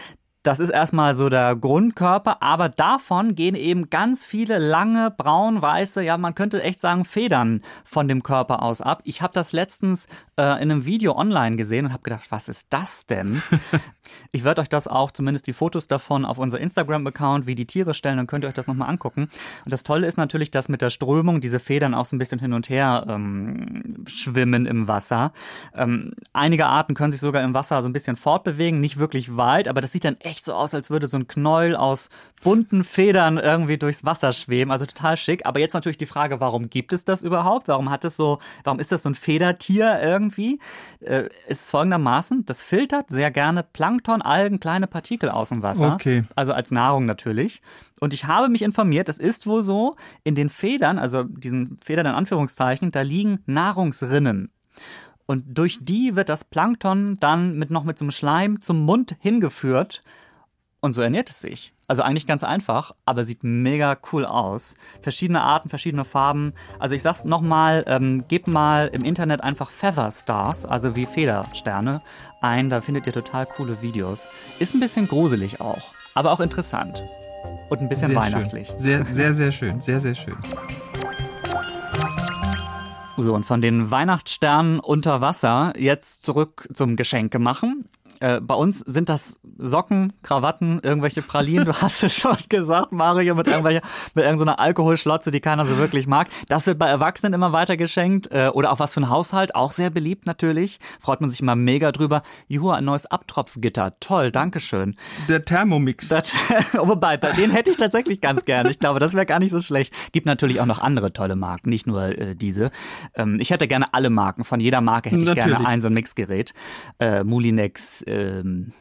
Das 0.43 0.59
ist 0.59 0.71
erstmal 0.71 1.15
so 1.15 1.29
der 1.29 1.55
Grundkörper, 1.55 2.43
aber 2.43 2.69
davon 2.69 3.37
gehen 3.37 3.55
eben 3.55 3.91
ganz 3.91 4.25
viele 4.25 4.59
lange, 4.59 5.13
braun-weiße, 5.17 6.03
ja, 6.03 6.17
man 6.17 6.35
könnte 6.35 6.61
echt 6.61 6.81
sagen, 6.81 7.05
Federn 7.05 7.63
von 7.85 8.09
dem 8.09 8.25
Körper 8.25 8.63
aus 8.63 8.81
ab. 8.81 9.03
Ich 9.05 9.23
habe 9.23 9.33
das 9.33 9.53
letztens 9.53 10.07
äh, 10.37 10.43
in 10.61 10.73
einem 10.73 10.85
Video 10.85 11.17
online 11.17 11.55
gesehen 11.55 11.87
und 11.87 11.93
habe 11.93 12.03
gedacht, 12.03 12.25
was 12.31 12.49
ist 12.49 12.67
das 12.71 13.07
denn? 13.07 13.41
ich 14.33 14.43
werde 14.43 14.63
euch 14.63 14.69
das 14.69 14.89
auch, 14.89 15.13
zumindest 15.13 15.47
die 15.47 15.53
Fotos 15.53 15.87
davon, 15.87 16.25
auf 16.25 16.39
unser 16.39 16.59
Instagram-Account, 16.59 17.47
wie 17.47 17.55
die 17.55 17.67
Tiere 17.67 17.95
stellen, 17.95 18.17
dann 18.17 18.27
könnt 18.27 18.45
ihr 18.45 18.49
euch 18.49 18.55
das 18.55 18.67
nochmal 18.67 18.91
angucken. 18.91 19.29
Und 19.65 19.73
das 19.73 19.85
Tolle 19.85 20.09
ist 20.09 20.19
natürlich, 20.19 20.51
dass 20.51 20.69
mit 20.69 20.83
der 20.83 20.91
Strömung 20.91 21.41
diese 21.41 21.61
Federn 21.61 21.95
auch 21.95 22.05
so 22.05 22.17
ein 22.17 22.19
bisschen 22.19 22.41
hin 22.41 22.53
und 22.53 22.69
her 22.69 23.07
ähm, 23.09 24.05
schwimmen 24.09 24.67
im 24.67 24.89
Wasser. 24.89 25.33
Ähm, 25.73 26.15
einige 26.33 26.67
Arten 26.67 26.95
können 26.95 27.13
sich 27.13 27.21
sogar 27.21 27.45
im 27.45 27.55
Wasser 27.55 27.81
so 27.81 27.89
ein 27.89 27.93
bisschen 27.93 28.17
fortbewegen, 28.17 28.81
nicht 28.81 28.99
wirklich 28.99 29.37
weit, 29.37 29.69
aber 29.69 29.81
das 29.81 29.93
sieht 29.93 30.05
dann 30.05 30.17
echt 30.19 30.32
echt 30.33 30.45
so 30.45 30.55
aus, 30.55 30.75
als 30.75 30.89
würde 30.89 31.07
so 31.07 31.19
ein 31.19 31.29
Knäuel 31.29 31.77
aus 31.77 32.09
bunten 32.43 32.85
Federn 32.85 33.37
irgendwie 33.37 33.77
durchs 33.77 34.05
Wasser 34.05 34.33
schweben. 34.33 34.73
Also 34.73 34.87
total 34.87 35.17
schick. 35.17 35.45
Aber 35.47 35.61
jetzt 35.61 35.75
natürlich 35.75 35.99
die 35.99 36.07
Frage, 36.07 36.41
warum 36.41 36.71
gibt 36.71 36.93
es 36.93 37.05
das 37.05 37.23
überhaupt? 37.23 37.69
Warum 37.69 37.91
hat 37.91 38.05
es 38.05 38.17
so, 38.17 38.39
warum 38.65 38.81
ist 38.81 38.91
das 38.91 39.03
so 39.03 39.11
ein 39.11 39.15
Federtier 39.15 40.01
irgendwie? 40.03 40.59
Äh, 41.01 41.25
ist 41.47 41.65
es 41.65 41.71
folgendermaßen, 41.71 42.47
das 42.47 42.63
filtert 42.63 43.11
sehr 43.11 43.31
gerne 43.31 43.63
Plankton, 43.63 44.23
Algen, 44.23 44.59
kleine 44.59 44.87
Partikel 44.87 45.29
aus 45.29 45.51
dem 45.51 45.63
Wasser. 45.63 45.93
Okay. 45.95 46.23
Also 46.35 46.53
als 46.53 46.71
Nahrung 46.71 47.05
natürlich. 47.05 47.61
Und 48.01 48.15
ich 48.15 48.25
habe 48.25 48.49
mich 48.49 48.63
informiert, 48.63 49.09
es 49.09 49.19
ist 49.19 49.47
wohl 49.47 49.63
so, 49.63 49.97
in 50.25 50.35
den 50.35 50.49
Federn, 50.49 50.99
also 50.99 51.25
diesen 51.25 51.79
Federn 51.85 52.07
in 52.07 52.15
Anführungszeichen, 52.15 52.91
da 52.91 53.03
liegen 53.03 53.41
Nahrungsrinnen. 53.47 54.51
Und 55.27 55.45
durch 55.57 55.79
die 55.81 56.17
wird 56.17 56.29
das 56.29 56.45
Plankton 56.45 57.15
dann 57.21 57.57
mit 57.59 57.71
noch 57.71 57.85
mit 57.85 57.99
so 57.99 58.05
einem 58.05 58.11
Schleim 58.11 58.61
zum 58.61 58.85
Mund 58.85 59.17
hingeführt 59.21 60.03
und 60.83 60.95
so 60.95 61.01
ernährt 61.01 61.31
es 61.31 61.41
sich. 61.41 61.73
Also 61.87 62.03
eigentlich 62.03 62.27
ganz 62.27 62.43
einfach, 62.43 62.93
aber 63.07 63.25
sieht 63.25 63.45
mega 63.45 63.97
cool 64.13 64.27
aus. 64.27 64.75
Verschiedene 65.01 65.41
Arten, 65.41 65.69
verschiedene 65.69 66.05
Farben. 66.05 66.53
Also 66.79 66.95
ich 66.95 67.03
sag's 67.03 67.25
nochmal, 67.25 67.85
ähm, 67.87 68.27
gebt 68.29 68.49
mal 68.49 68.89
im 68.93 69.05
Internet 69.05 69.43
einfach 69.43 69.71
Feather 69.71 70.11
Stars, 70.11 70.67
also 70.67 70.97
wie 70.97 71.07
Federsterne, 71.07 72.03
ein. 72.41 72.69
Da 72.69 72.81
findet 72.81 73.07
ihr 73.07 73.13
total 73.13 73.47
coole 73.47 73.81
Videos. 73.81 74.29
Ist 74.59 74.75
ein 74.75 74.81
bisschen 74.81 75.07
gruselig 75.07 75.61
auch, 75.61 75.95
aber 76.15 76.33
auch 76.33 76.41
interessant. 76.41 77.03
Und 77.71 77.81
ein 77.81 77.89
bisschen 77.89 78.09
sehr 78.09 78.17
weihnachtlich. 78.17 78.69
Schön. 78.69 78.79
Sehr, 78.79 79.05
sehr, 79.11 79.35
sehr 79.35 79.53
schön. 79.53 79.81
Sehr, 79.81 80.01
sehr 80.01 80.15
schön. 80.15 80.37
So, 83.17 83.35
und 83.35 83.47
von 83.47 83.61
den 83.61 83.91
Weihnachtssternen 83.91 84.81
unter 84.81 85.21
Wasser 85.21 85.75
jetzt 85.77 86.23
zurück 86.23 86.69
zum 86.73 86.97
Geschenke 86.97 87.39
machen. 87.39 87.89
Äh, 88.23 88.41
bei 88.41 88.55
uns 88.55 88.79
sind 88.79 89.09
das 89.09 89.41
Socken, 89.59 90.13
Krawatten, 90.23 90.79
irgendwelche 90.81 91.23
Pralinen. 91.23 91.65
Du 91.65 91.73
hast 91.83 92.05
es 92.05 92.15
schon 92.17 92.37
gesagt, 92.49 92.93
Mario, 92.93 93.35
mit, 93.35 93.49
irgendwelcher, 93.49 93.81
mit 94.15 94.25
irgendeiner 94.25 94.61
Alkoholschlotze, 94.61 95.33
die 95.33 95.41
keiner 95.41 95.67
so 95.67 95.77
wirklich 95.79 96.07
mag. 96.07 96.29
Das 96.49 96.69
wird 96.69 96.79
bei 96.79 96.87
Erwachsenen 96.87 97.33
immer 97.35 97.53
weiter 97.53 97.77
geschenkt. 97.77 98.31
Äh, 98.31 98.51
oder 98.55 98.71
auch 98.71 98.79
was 98.79 98.95
für 98.95 99.01
ein 99.01 99.11
Haushalt. 99.11 99.57
Auch 99.57 99.73
sehr 99.73 99.91
beliebt 99.91 100.25
natürlich. 100.25 100.79
Freut 101.01 101.21
man 101.21 101.31
sich 101.31 101.41
immer 101.41 101.57
mega 101.57 101.91
drüber. 101.91 102.23
Juhu, 102.47 102.71
ein 102.71 102.85
neues 102.85 103.07
Abtropfgitter. 103.07 103.95
Toll, 103.99 104.31
Dankeschön. 104.31 104.95
Der 105.29 105.45
Thermomix. 105.45 106.09
Das, 106.09 106.33
wobei, 106.75 107.17
den 107.17 107.51
hätte 107.51 107.73
ich 107.73 107.77
tatsächlich 107.77 108.21
ganz 108.21 108.45
gerne. 108.45 108.71
Ich 108.71 108.79
glaube, 108.79 109.01
das 109.01 109.15
wäre 109.15 109.27
gar 109.27 109.41
nicht 109.41 109.51
so 109.51 109.61
schlecht. 109.61 109.93
Gibt 110.13 110.27
natürlich 110.27 110.61
auch 110.61 110.67
noch 110.67 110.81
andere 110.81 111.13
tolle 111.13 111.35
Marken, 111.35 111.71
nicht 111.71 111.89
nur 111.89 112.05
äh, 112.05 112.37
diese. 112.37 112.71
Ähm, 113.17 113.39
ich 113.41 113.51
hätte 113.51 113.67
gerne 113.67 113.93
alle 113.95 114.11
Marken. 114.11 114.45
Von 114.45 114.61
jeder 114.61 114.81
Marke 114.81 115.11
hätte 115.11 115.23
ich 115.23 115.29
natürlich. 115.29 115.57
gerne 115.57 115.67
ein 115.67 115.81
so 115.81 115.89
ein 115.89 115.95
Mixgerät. 115.95 116.55
Äh, 117.01 117.25
Mulinex, 117.25 118.03
ähm, 118.13 118.73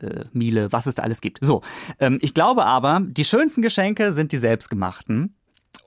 äh, 0.00 0.24
Miele, 0.32 0.72
was 0.72 0.86
es 0.86 0.94
da 0.94 1.02
alles 1.02 1.20
gibt. 1.20 1.44
So, 1.44 1.62
ähm, 1.98 2.18
ich 2.20 2.34
glaube 2.34 2.66
aber, 2.66 3.00
die 3.04 3.24
schönsten 3.24 3.62
Geschenke 3.62 4.12
sind 4.12 4.32
die 4.32 4.38
selbstgemachten. 4.38 5.34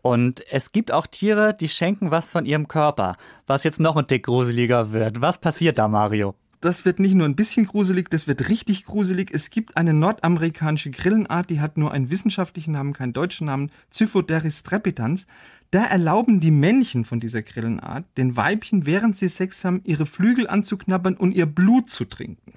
Und 0.01 0.41
es 0.51 0.71
gibt 0.71 0.91
auch 0.91 1.05
Tiere, 1.05 1.53
die 1.53 1.69
schenken 1.69 2.09
was 2.09 2.31
von 2.31 2.45
ihrem 2.45 2.67
Körper, 2.67 3.17
was 3.45 3.63
jetzt 3.63 3.79
noch 3.79 3.95
ein 3.95 4.07
Tick 4.07 4.25
gruseliger 4.25 4.91
wird. 4.91 5.21
Was 5.21 5.39
passiert 5.39 5.77
da, 5.77 5.87
Mario? 5.87 6.33
Das 6.59 6.85
wird 6.85 6.99
nicht 6.99 7.15
nur 7.15 7.27
ein 7.27 7.35
bisschen 7.35 7.65
gruselig, 7.65 8.09
das 8.09 8.27
wird 8.27 8.49
richtig 8.49 8.85
gruselig. 8.85 9.31
Es 9.33 9.49
gibt 9.49 9.77
eine 9.77 9.93
nordamerikanische 9.93 10.91
Grillenart, 10.91 11.49
die 11.49 11.59
hat 11.59 11.77
nur 11.77 11.91
einen 11.91 12.11
wissenschaftlichen 12.11 12.73
Namen, 12.73 12.93
keinen 12.93 13.13
deutschen 13.13 13.47
Namen, 13.47 13.71
Cyphoderis 13.91 14.63
trepidans. 14.63 15.25
Da 15.71 15.85
erlauben 15.85 16.41
die 16.41 16.51
Männchen 16.51 17.05
von 17.05 17.21
dieser 17.21 17.41
Grillenart 17.41 18.05
den 18.17 18.35
Weibchen, 18.35 18.85
während 18.85 19.15
sie 19.15 19.29
Sex 19.29 19.63
haben, 19.63 19.81
ihre 19.85 20.05
Flügel 20.05 20.47
anzuknabbern 20.47 21.15
und 21.15 21.33
ihr 21.33 21.45
Blut 21.45 21.89
zu 21.89 22.03
trinken. 22.03 22.53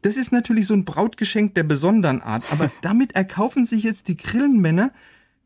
Das 0.00 0.16
ist 0.16 0.32
natürlich 0.32 0.66
so 0.66 0.72
ein 0.72 0.86
Brautgeschenk 0.86 1.54
der 1.54 1.64
besonderen 1.64 2.22
Art, 2.22 2.50
aber 2.50 2.72
damit 2.82 3.12
erkaufen 3.12 3.66
sich 3.66 3.82
jetzt 3.82 4.08
die 4.08 4.16
Grillenmänner 4.16 4.90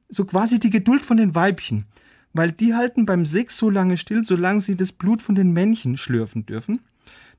so 0.09 0.25
quasi 0.25 0.61
die 0.61 0.71
Geduld 0.71 1.05
von 1.05 1.17
den 1.17 1.35
Weibchen, 1.35 1.87
weil 2.33 2.53
die 2.53 2.75
halten 2.75 3.07
beim 3.07 3.27
Sex 3.27 3.57
so 3.57 3.71
lange 3.71 3.99
still, 3.99 4.23
solange 4.23 4.61
sie 4.61 4.77
das 4.77 4.93
Blut 4.93 5.21
von 5.21 5.35
den 5.35 5.53
Männchen 5.53 5.97
schlürfen 5.97 6.47
dürfen. 6.47 6.81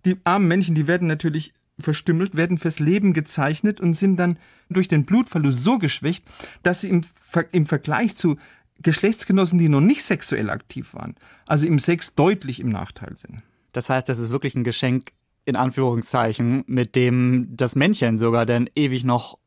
Die 0.04 0.18
armen 0.26 0.50
Männchen, 0.50 0.76
die 0.76 0.88
werden 0.88 1.08
natürlich 1.08 1.54
verstümmelt, 1.80 2.36
werden 2.36 2.58
fürs 2.58 2.80
Leben 2.80 3.14
gezeichnet 3.14 3.80
und 3.80 3.94
sind 3.94 4.18
dann 4.18 4.38
durch 4.70 4.88
den 4.88 5.06
Blutverlust 5.06 5.64
so 5.64 5.78
geschwächt, 5.78 6.26
dass 6.64 6.82
sie 6.82 6.90
im, 6.90 7.04
Ver 7.04 7.46
im 7.54 7.66
Vergleich 7.66 8.16
zu 8.16 8.38
Geschlechtsgenossen, 8.82 9.60
die 9.60 9.70
noch 9.70 9.82
nicht 9.82 10.03
sexuell 10.03 10.50
aktiv 10.50 10.94
waren, 10.94 11.15
also 11.46 11.65
im 11.65 11.79
Sex 11.79 12.15
deutlich 12.15 12.60
im 12.60 12.70
Nachteil 12.70 13.15
sind. 13.15 13.41
Das 13.72 13.89
heißt, 13.89 14.08
das 14.08 14.20
ist 14.20 14.32
wirklich 14.32 14.55
ein 14.55 14.63
Geschenk 14.63 15.12
in 15.46 15.55
Anführungszeichen, 15.55 16.63
mit 16.67 16.96
dem 16.96 17.50
das 17.55 17.75
Männchen 17.75 18.17
sogar 18.17 18.46
dann 18.46 18.70
ewig 18.75 19.03
noch 19.03 19.38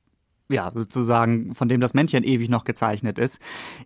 ja, 0.51 0.73
sozusagen, 0.75 1.55
von 1.55 1.69
dem 1.69 1.81
das 1.81 1.95
Männchen 1.95 2.25
ewig 2.25 2.49
noch 2.49 2.65
gezeichnet 2.65 3.19
ist. 3.19 3.39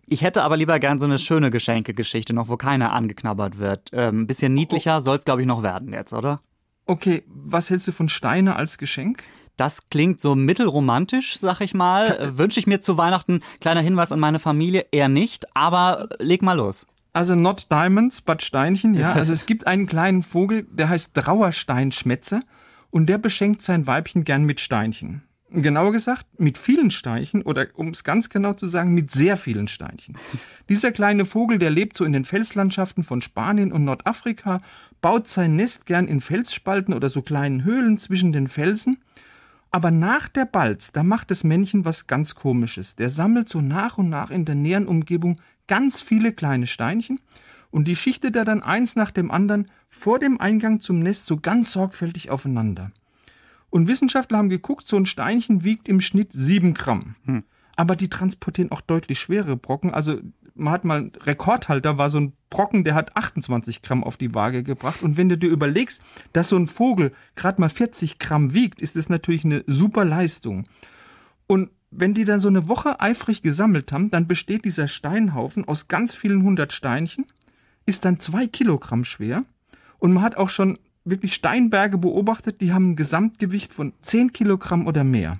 Ich 0.07 0.21
hätte 0.21 0.43
aber 0.43 0.55
lieber 0.55 0.79
gern 0.79 0.97
so 0.97 1.05
eine 1.05 1.17
schöne 1.17 1.51
Geschenkegeschichte 1.51 2.33
noch, 2.33 2.47
wo 2.47 2.57
keiner 2.57 2.93
angeknabbert 2.93 3.59
wird. 3.59 3.89
Ähm, 3.91 4.21
ein 4.21 4.27
bisschen 4.27 4.53
niedlicher 4.53 5.01
soll 5.01 5.17
es, 5.17 5.25
glaube 5.25 5.41
ich, 5.41 5.47
noch 5.47 5.63
werden 5.63 5.91
jetzt, 5.91 6.13
oder? 6.13 6.39
Okay, 6.85 7.23
was 7.27 7.69
hältst 7.69 7.87
du 7.87 7.91
von 7.91 8.09
Steine 8.09 8.55
als 8.55 8.77
Geschenk? 8.77 9.23
Das 9.57 9.89
klingt 9.89 10.19
so 10.19 10.35
mittelromantisch, 10.35 11.37
sag 11.37 11.61
ich 11.61 11.73
mal. 11.73 12.31
Wünsche 12.37 12.59
ich 12.59 12.67
mir 12.67 12.81
zu 12.81 12.97
Weihnachten, 12.97 13.41
kleiner 13.61 13.81
Hinweis 13.81 14.11
an 14.11 14.19
meine 14.19 14.39
Familie, 14.39 14.85
eher 14.91 15.09
nicht, 15.09 15.55
aber 15.55 16.09
leg 16.19 16.41
mal 16.41 16.53
los. 16.53 16.87
Also 17.13 17.35
not 17.35 17.71
diamonds, 17.71 18.21
but 18.21 18.41
Steinchen, 18.41 18.95
ja. 18.95 19.13
Also 19.13 19.33
es 19.33 19.45
gibt 19.45 19.67
einen 19.67 19.85
kleinen 19.85 20.23
Vogel, 20.23 20.65
der 20.71 20.89
heißt 20.89 21.13
Trauersteinschmätze 21.13 22.39
und 22.89 23.07
der 23.07 23.19
beschenkt 23.19 23.61
sein 23.61 23.85
Weibchen 23.85 24.23
gern 24.23 24.43
mit 24.43 24.59
Steinchen. 24.59 25.23
Genauer 25.55 25.91
gesagt, 25.91 26.25
mit 26.39 26.57
vielen 26.57 26.89
Steinchen 26.89 27.43
oder 27.43 27.67
um 27.75 27.89
es 27.89 28.03
ganz 28.03 28.29
genau 28.29 28.53
zu 28.53 28.65
sagen, 28.65 28.95
mit 28.95 29.11
sehr 29.11 29.37
vielen 29.37 29.67
Steinchen. 29.67 30.17
Dieser 30.69 30.91
kleine 30.91 31.25
Vogel, 31.25 31.59
der 31.59 31.69
lebt 31.69 31.95
so 31.95 32.05
in 32.05 32.13
den 32.13 32.25
Felslandschaften 32.25 33.03
von 33.03 33.21
Spanien 33.21 33.71
und 33.71 33.83
Nordafrika, 33.83 34.57
baut 34.99 35.27
sein 35.27 35.55
Nest 35.55 35.85
gern 35.85 36.07
in 36.07 36.21
Felsspalten 36.21 36.95
oder 36.95 37.11
so 37.11 37.21
kleinen 37.21 37.63
Höhlen 37.63 37.99
zwischen 37.99 38.33
den 38.33 38.47
Felsen. 38.47 38.97
Aber 39.73 39.89
nach 39.89 40.29
der 40.29 40.45
Balz, 40.45 40.91
da 40.91 41.01
macht 41.01 41.31
das 41.31 41.43
Männchen 41.43 41.83
was 41.83 42.05
ganz 42.05 42.35
Komisches. 42.35 42.95
Der 42.95 43.09
sammelt 43.09 43.49
so 43.49 43.59
nach 43.59 43.97
und 43.97 44.07
nach 44.07 44.29
in 44.29 44.45
der 44.45 44.53
näheren 44.53 44.87
Umgebung 44.87 45.41
ganz 45.67 45.99
viele 45.99 46.31
kleine 46.31 46.67
Steinchen 46.67 47.19
und 47.71 47.87
die 47.87 47.95
schichtet 47.95 48.35
er 48.35 48.45
dann 48.45 48.61
eins 48.61 48.95
nach 48.95 49.09
dem 49.09 49.31
anderen 49.31 49.65
vor 49.89 50.19
dem 50.19 50.39
Eingang 50.39 50.79
zum 50.79 50.99
Nest 50.99 51.25
so 51.25 51.37
ganz 51.37 51.71
sorgfältig 51.71 52.29
aufeinander. 52.29 52.91
Und 53.71 53.87
Wissenschaftler 53.87 54.37
haben 54.37 54.49
geguckt, 54.49 54.87
so 54.87 54.95
ein 54.95 55.07
Steinchen 55.07 55.63
wiegt 55.63 55.89
im 55.89 56.01
Schnitt 56.01 56.31
sieben 56.33 56.75
Gramm. 56.75 57.15
Hm. 57.25 57.43
Aber 57.75 57.95
die 57.95 58.09
transportieren 58.09 58.71
auch 58.71 58.81
deutlich 58.81 59.19
schwere 59.19 59.57
Brocken. 59.57 59.91
Also 59.91 60.19
man 60.55 60.73
hat 60.73 60.85
mal 60.85 60.99
einen 60.99 61.11
Rekordhalter, 61.23 61.97
war 61.97 62.09
so 62.09 62.19
ein 62.19 62.33
Brocken, 62.49 62.83
der 62.83 62.95
hat 62.95 63.15
28 63.15 63.81
Gramm 63.81 64.03
auf 64.03 64.17
die 64.17 64.35
Waage 64.35 64.63
gebracht. 64.63 65.01
Und 65.01 65.17
wenn 65.17 65.29
du 65.29 65.37
dir 65.37 65.49
überlegst, 65.49 66.01
dass 66.33 66.49
so 66.49 66.57
ein 66.57 66.67
Vogel 66.67 67.11
gerade 67.35 67.59
mal 67.59 67.69
40 67.69 68.19
Gramm 68.19 68.53
wiegt, 68.53 68.81
ist 68.81 68.95
das 68.95 69.09
natürlich 69.09 69.45
eine 69.45 69.63
super 69.67 70.05
Leistung. 70.05 70.65
Und 71.47 71.71
wenn 71.89 72.13
die 72.13 72.25
dann 72.25 72.39
so 72.39 72.47
eine 72.47 72.67
Woche 72.67 72.99
eifrig 72.99 73.41
gesammelt 73.41 73.91
haben, 73.91 74.09
dann 74.09 74.27
besteht 74.27 74.65
dieser 74.65 74.87
Steinhaufen 74.87 75.67
aus 75.67 75.87
ganz 75.87 76.15
vielen 76.15 76.43
hundert 76.43 76.73
Steinchen, 76.73 77.25
ist 77.85 78.05
dann 78.05 78.19
zwei 78.19 78.47
Kilogramm 78.47 79.03
schwer. 79.03 79.43
Und 79.99 80.13
man 80.13 80.23
hat 80.23 80.35
auch 80.35 80.49
schon 80.49 80.77
wirklich 81.05 81.33
Steinberge 81.33 81.97
beobachtet, 81.97 82.61
die 82.61 82.73
haben 82.73 82.91
ein 82.91 82.95
Gesamtgewicht 82.95 83.73
von 83.73 83.93
10 84.01 84.33
Kilogramm 84.33 84.87
oder 84.87 85.03
mehr. 85.03 85.39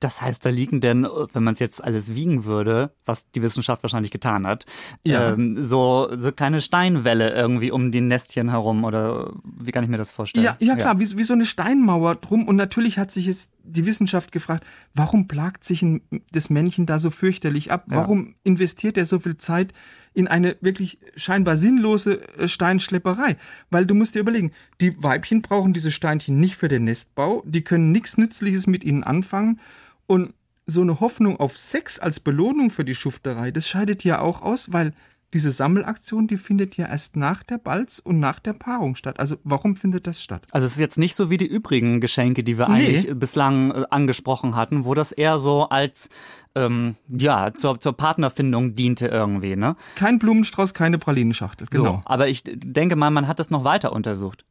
Das 0.00 0.20
heißt, 0.20 0.44
da 0.44 0.50
liegen 0.50 0.80
denn, 0.80 1.06
wenn 1.32 1.42
man 1.42 1.54
es 1.54 1.58
jetzt 1.58 1.82
alles 1.82 2.14
wiegen 2.14 2.44
würde, 2.44 2.94
was 3.04 3.30
die 3.30 3.42
Wissenschaft 3.42 3.82
wahrscheinlich 3.82 4.10
getan 4.10 4.46
hat, 4.46 4.66
ja. 5.04 5.32
ähm, 5.32 5.62
so, 5.62 6.08
so 6.16 6.32
kleine 6.32 6.60
Steinwälle 6.60 7.30
irgendwie 7.30 7.70
um 7.70 7.92
die 7.92 8.00
Nestchen 8.00 8.50
herum 8.50 8.84
oder 8.84 9.32
wie 9.44 9.70
kann 9.70 9.84
ich 9.84 9.90
mir 9.90 9.98
das 9.98 10.10
vorstellen? 10.10 10.44
Ja, 10.44 10.56
ja 10.60 10.76
klar, 10.76 10.94
ja. 10.94 11.00
Wie, 11.00 11.18
wie 11.18 11.24
so 11.24 11.32
eine 11.32 11.46
Steinmauer 11.46 12.16
drum 12.16 12.48
und 12.48 12.56
natürlich 12.56 12.98
hat 12.98 13.10
sich 13.10 13.26
jetzt 13.26 13.52
die 13.64 13.86
Wissenschaft 13.86 14.32
gefragt, 14.32 14.64
warum 14.94 15.28
plagt 15.28 15.64
sich 15.64 15.82
ein, 15.82 16.02
das 16.32 16.50
Männchen 16.50 16.86
da 16.86 16.98
so 16.98 17.10
fürchterlich 17.10 17.70
ab? 17.70 17.84
Warum 17.86 18.34
investiert 18.44 18.96
er 18.96 19.06
so 19.06 19.18
viel 19.20 19.36
Zeit 19.36 19.72
in 20.14 20.28
eine 20.28 20.56
wirklich 20.60 20.98
scheinbar 21.16 21.56
sinnlose 21.56 22.22
äh, 22.36 22.48
Steinschlepperei? 22.48 23.36
Weil 23.70 23.86
du 23.86 23.94
musst 23.94 24.14
dir 24.14 24.20
überlegen, 24.20 24.50
die 24.80 25.00
Weibchen 25.02 25.42
brauchen 25.42 25.72
diese 25.72 25.90
Steinchen 25.90 26.40
nicht 26.40 26.56
für 26.56 26.68
den 26.68 26.84
Nestbau, 26.84 27.42
die 27.46 27.62
können 27.62 27.92
nichts 27.92 28.18
Nützliches 28.18 28.66
mit 28.66 28.84
ihnen 28.84 29.04
anfangen 29.04 29.60
und 30.06 30.34
so 30.66 30.80
eine 30.80 31.00
Hoffnung 31.00 31.38
auf 31.38 31.56
Sex 31.56 31.98
als 31.98 32.20
Belohnung 32.20 32.70
für 32.70 32.84
die 32.84 32.94
Schufterei, 32.94 33.50
das 33.50 33.68
scheidet 33.68 34.04
ja 34.04 34.20
auch 34.20 34.42
aus, 34.42 34.72
weil 34.72 34.92
diese 35.32 35.50
Sammelaktion, 35.50 36.26
die 36.26 36.36
findet 36.36 36.76
ja 36.76 36.86
erst 36.86 37.16
nach 37.16 37.42
der 37.42 37.58
Balz 37.58 37.98
und 37.98 38.20
nach 38.20 38.38
der 38.38 38.52
Paarung 38.52 38.96
statt. 38.96 39.18
Also 39.18 39.36
warum 39.44 39.76
findet 39.76 40.06
das 40.06 40.22
statt? 40.22 40.46
Also 40.50 40.66
es 40.66 40.72
ist 40.72 40.78
jetzt 40.78 40.98
nicht 40.98 41.14
so 41.14 41.30
wie 41.30 41.38
die 41.38 41.46
übrigen 41.46 42.00
Geschenke, 42.00 42.44
die 42.44 42.58
wir 42.58 42.68
nee. 42.68 42.74
eigentlich 42.74 43.18
bislang 43.18 43.70
äh, 43.70 43.84
angesprochen 43.90 44.56
hatten, 44.56 44.84
wo 44.84 44.94
das 44.94 45.10
eher 45.12 45.38
so 45.38 45.68
als 45.68 46.10
ähm, 46.54 46.96
ja 47.08 47.54
zur, 47.54 47.80
zur 47.80 47.96
Partnerfindung 47.96 48.74
diente 48.74 49.06
irgendwie, 49.06 49.56
ne? 49.56 49.76
Kein 49.94 50.18
Blumenstrauß, 50.18 50.74
keine 50.74 50.98
Pralinenschachtel, 50.98 51.66
genau. 51.70 51.94
So, 51.94 52.00
aber 52.04 52.28
ich 52.28 52.42
denke 52.44 52.96
mal, 52.96 53.10
man 53.10 53.26
hat 53.26 53.38
das 53.38 53.50
noch 53.50 53.64
weiter 53.64 53.92
untersucht. 53.92 54.44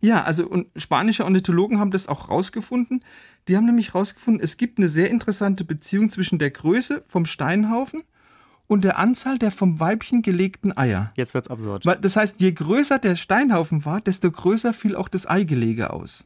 Ja, 0.00 0.24
also 0.24 0.46
und 0.46 0.66
spanische 0.76 1.24
Ornithologen 1.24 1.80
haben 1.80 1.90
das 1.90 2.08
auch 2.08 2.28
rausgefunden. 2.28 3.00
Die 3.48 3.56
haben 3.56 3.66
nämlich 3.66 3.94
rausgefunden, 3.94 4.42
es 4.42 4.56
gibt 4.56 4.78
eine 4.78 4.88
sehr 4.88 5.10
interessante 5.10 5.64
Beziehung 5.64 6.08
zwischen 6.08 6.38
der 6.38 6.50
Größe 6.50 7.02
vom 7.06 7.26
Steinhaufen 7.26 8.02
und 8.66 8.84
der 8.84 8.98
Anzahl 8.98 9.38
der 9.38 9.50
vom 9.50 9.80
Weibchen 9.80 10.22
gelegten 10.22 10.76
Eier. 10.76 11.12
Jetzt 11.16 11.34
wird's 11.34 11.48
absurd. 11.48 11.84
Weil, 11.86 11.96
das 11.96 12.16
heißt, 12.16 12.40
je 12.40 12.52
größer 12.52 12.98
der 12.98 13.16
Steinhaufen 13.16 13.84
war, 13.84 14.00
desto 14.00 14.30
größer 14.30 14.72
fiel 14.72 14.96
auch 14.96 15.08
das 15.08 15.26
Eigelege 15.26 15.92
aus. 15.92 16.24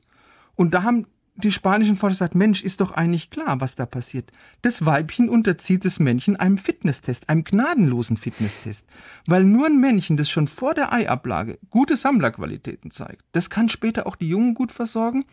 Und 0.55 0.75
da 0.75 0.83
haben 0.83 1.07
die 1.39 1.53
spanischen 1.53 1.95
Forscher 1.95 2.15
gesagt, 2.15 2.35
Mensch, 2.35 2.65
ist 2.65 2.81
doch 2.81 2.91
eigentlich 2.91 3.31
klar, 3.31 3.61
was 3.61 3.77
da 3.77 3.87
passiert. 3.87 4.33
Das 4.63 4.85
Weibchen 4.85 5.29
unterzieht 5.29 5.85
das 5.85 6.01
Männchen 6.01 6.35
einem 6.35 6.59
Fitnesstest, 6.59 7.29
einem 7.29 7.45
gnadenlosen 7.45 8.17
Fitnesstest. 8.17 8.87
Weil 9.25 9.45
nur 9.45 9.67
ein 9.67 9.81
Männchen, 9.81 10.17
das 10.17 10.29
schon 10.29 10.49
vor 10.49 10.75
der 10.75 10.93
Eiablage 10.93 11.61
gute 11.71 11.97
Sammlerqualitäten 11.97 12.91
zeigt, 12.91 13.25
das 13.33 13.51
kann 13.51 13.69
später 13.69 14.09
auch 14.09 14.17
die 14.17 14.29
Jungen 14.29 14.55
gut 14.55 14.73
versorgen. 14.73 15.27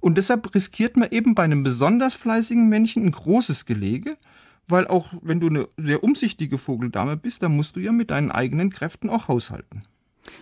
Und 0.00 0.18
deshalb 0.18 0.54
riskiert 0.56 0.96
man 0.96 1.10
eben 1.12 1.36
bei 1.36 1.44
einem 1.44 1.62
besonders 1.62 2.14
fleißigen 2.14 2.68
Männchen 2.68 3.06
ein 3.06 3.12
großes 3.12 3.64
Gelege, 3.64 4.16
weil 4.68 4.86
auch 4.86 5.08
wenn 5.22 5.40
du 5.40 5.48
eine 5.48 5.68
sehr 5.76 6.02
umsichtige 6.02 6.58
Vogeldame 6.58 7.16
bist, 7.16 7.42
dann 7.42 7.56
musst 7.56 7.76
du 7.76 7.80
ja 7.80 7.92
mit 7.92 8.10
deinen 8.10 8.30
eigenen 8.30 8.70
Kräften 8.70 9.10
auch 9.10 9.28
haushalten. 9.28 9.82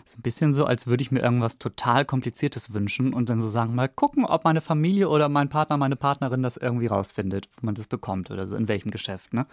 Ist 0.05 0.19
ein 0.19 0.23
bisschen 0.23 0.55
so, 0.55 0.65
als 0.65 0.87
würde 0.87 1.03
ich 1.03 1.11
mir 1.11 1.21
irgendwas 1.21 1.59
total 1.59 2.05
Kompliziertes 2.05 2.73
wünschen 2.73 3.13
und 3.13 3.29
dann 3.29 3.41
so 3.41 3.49
sagen, 3.49 3.75
mal 3.75 3.89
gucken, 3.89 4.25
ob 4.25 4.45
meine 4.45 4.61
Familie 4.61 5.09
oder 5.09 5.29
mein 5.29 5.49
Partner, 5.49 5.77
meine 5.77 5.97
Partnerin 5.97 6.43
das 6.43 6.57
irgendwie 6.57 6.87
rausfindet, 6.87 7.49
wo 7.57 7.67
man 7.67 7.75
das 7.75 7.89
bekommt 7.89 8.31
oder 8.31 8.47
so, 8.47 8.57
in 8.57 8.69
welchem 8.69 8.91
Geschäft. 8.91 9.35
Ne? 9.35 9.47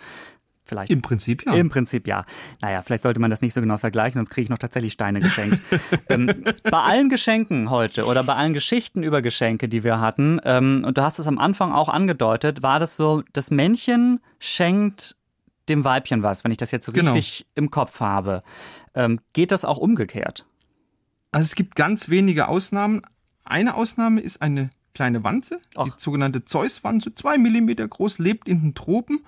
Vielleicht. 0.69 0.91
Im 0.91 1.01
Prinzip 1.01 1.45
ja. 1.45 1.53
Im 1.53 1.69
Prinzip 1.69 2.07
ja. 2.07 2.25
Naja, 2.61 2.81
vielleicht 2.83 3.03
sollte 3.03 3.19
man 3.19 3.31
das 3.31 3.41
nicht 3.41 3.53
so 3.53 3.59
genau 3.59 3.77
vergleichen, 3.77 4.19
sonst 4.19 4.29
kriege 4.29 4.43
ich 4.43 4.49
noch 4.49 4.59
tatsächlich 4.59 4.93
Steine 4.93 5.19
geschenkt. 5.19 5.59
ähm, 6.09 6.43
bei 6.63 6.79
allen 6.79 7.09
Geschenken 7.09 7.69
heute 7.69 8.05
oder 8.05 8.23
bei 8.23 8.35
allen 8.35 8.53
Geschichten 8.53 9.03
über 9.03 9.21
Geschenke, 9.21 9.67
die 9.67 9.83
wir 9.83 9.99
hatten, 9.99 10.39
ähm, 10.45 10.83
und 10.85 10.97
du 10.97 11.01
hast 11.01 11.19
es 11.19 11.27
am 11.27 11.39
Anfang 11.39 11.71
auch 11.71 11.89
angedeutet, 11.89 12.61
war 12.61 12.79
das 12.79 12.95
so, 12.95 13.23
das 13.33 13.49
Männchen 13.49 14.19
schenkt 14.39 15.15
dem 15.69 15.83
Weibchen 15.83 16.23
was, 16.23 16.43
wenn 16.43 16.51
ich 16.51 16.57
das 16.57 16.71
jetzt 16.71 16.91
genau. 16.93 17.11
richtig 17.11 17.47
genau. 17.55 17.65
im 17.65 17.71
Kopf 17.71 17.99
habe. 17.99 18.41
Ähm, 18.93 19.19
geht 19.33 19.51
das 19.51 19.65
auch 19.65 19.77
umgekehrt? 19.77 20.45
Also 21.31 21.45
es 21.45 21.55
gibt 21.55 21.75
ganz 21.75 22.09
wenige 22.09 22.47
Ausnahmen. 22.47 23.01
Eine 23.43 23.75
Ausnahme 23.75 24.21
ist 24.21 24.41
eine 24.41 24.69
kleine 24.93 25.23
Wanze, 25.23 25.59
Ach. 25.75 25.85
die 25.85 25.91
sogenannte 25.97 26.45
Zeus-Wanze, 26.45 27.15
zwei 27.15 27.37
Millimeter 27.37 27.87
groß, 27.87 28.19
lebt 28.19 28.47
in 28.47 28.61
den 28.61 28.75
Tropen. 28.75 29.19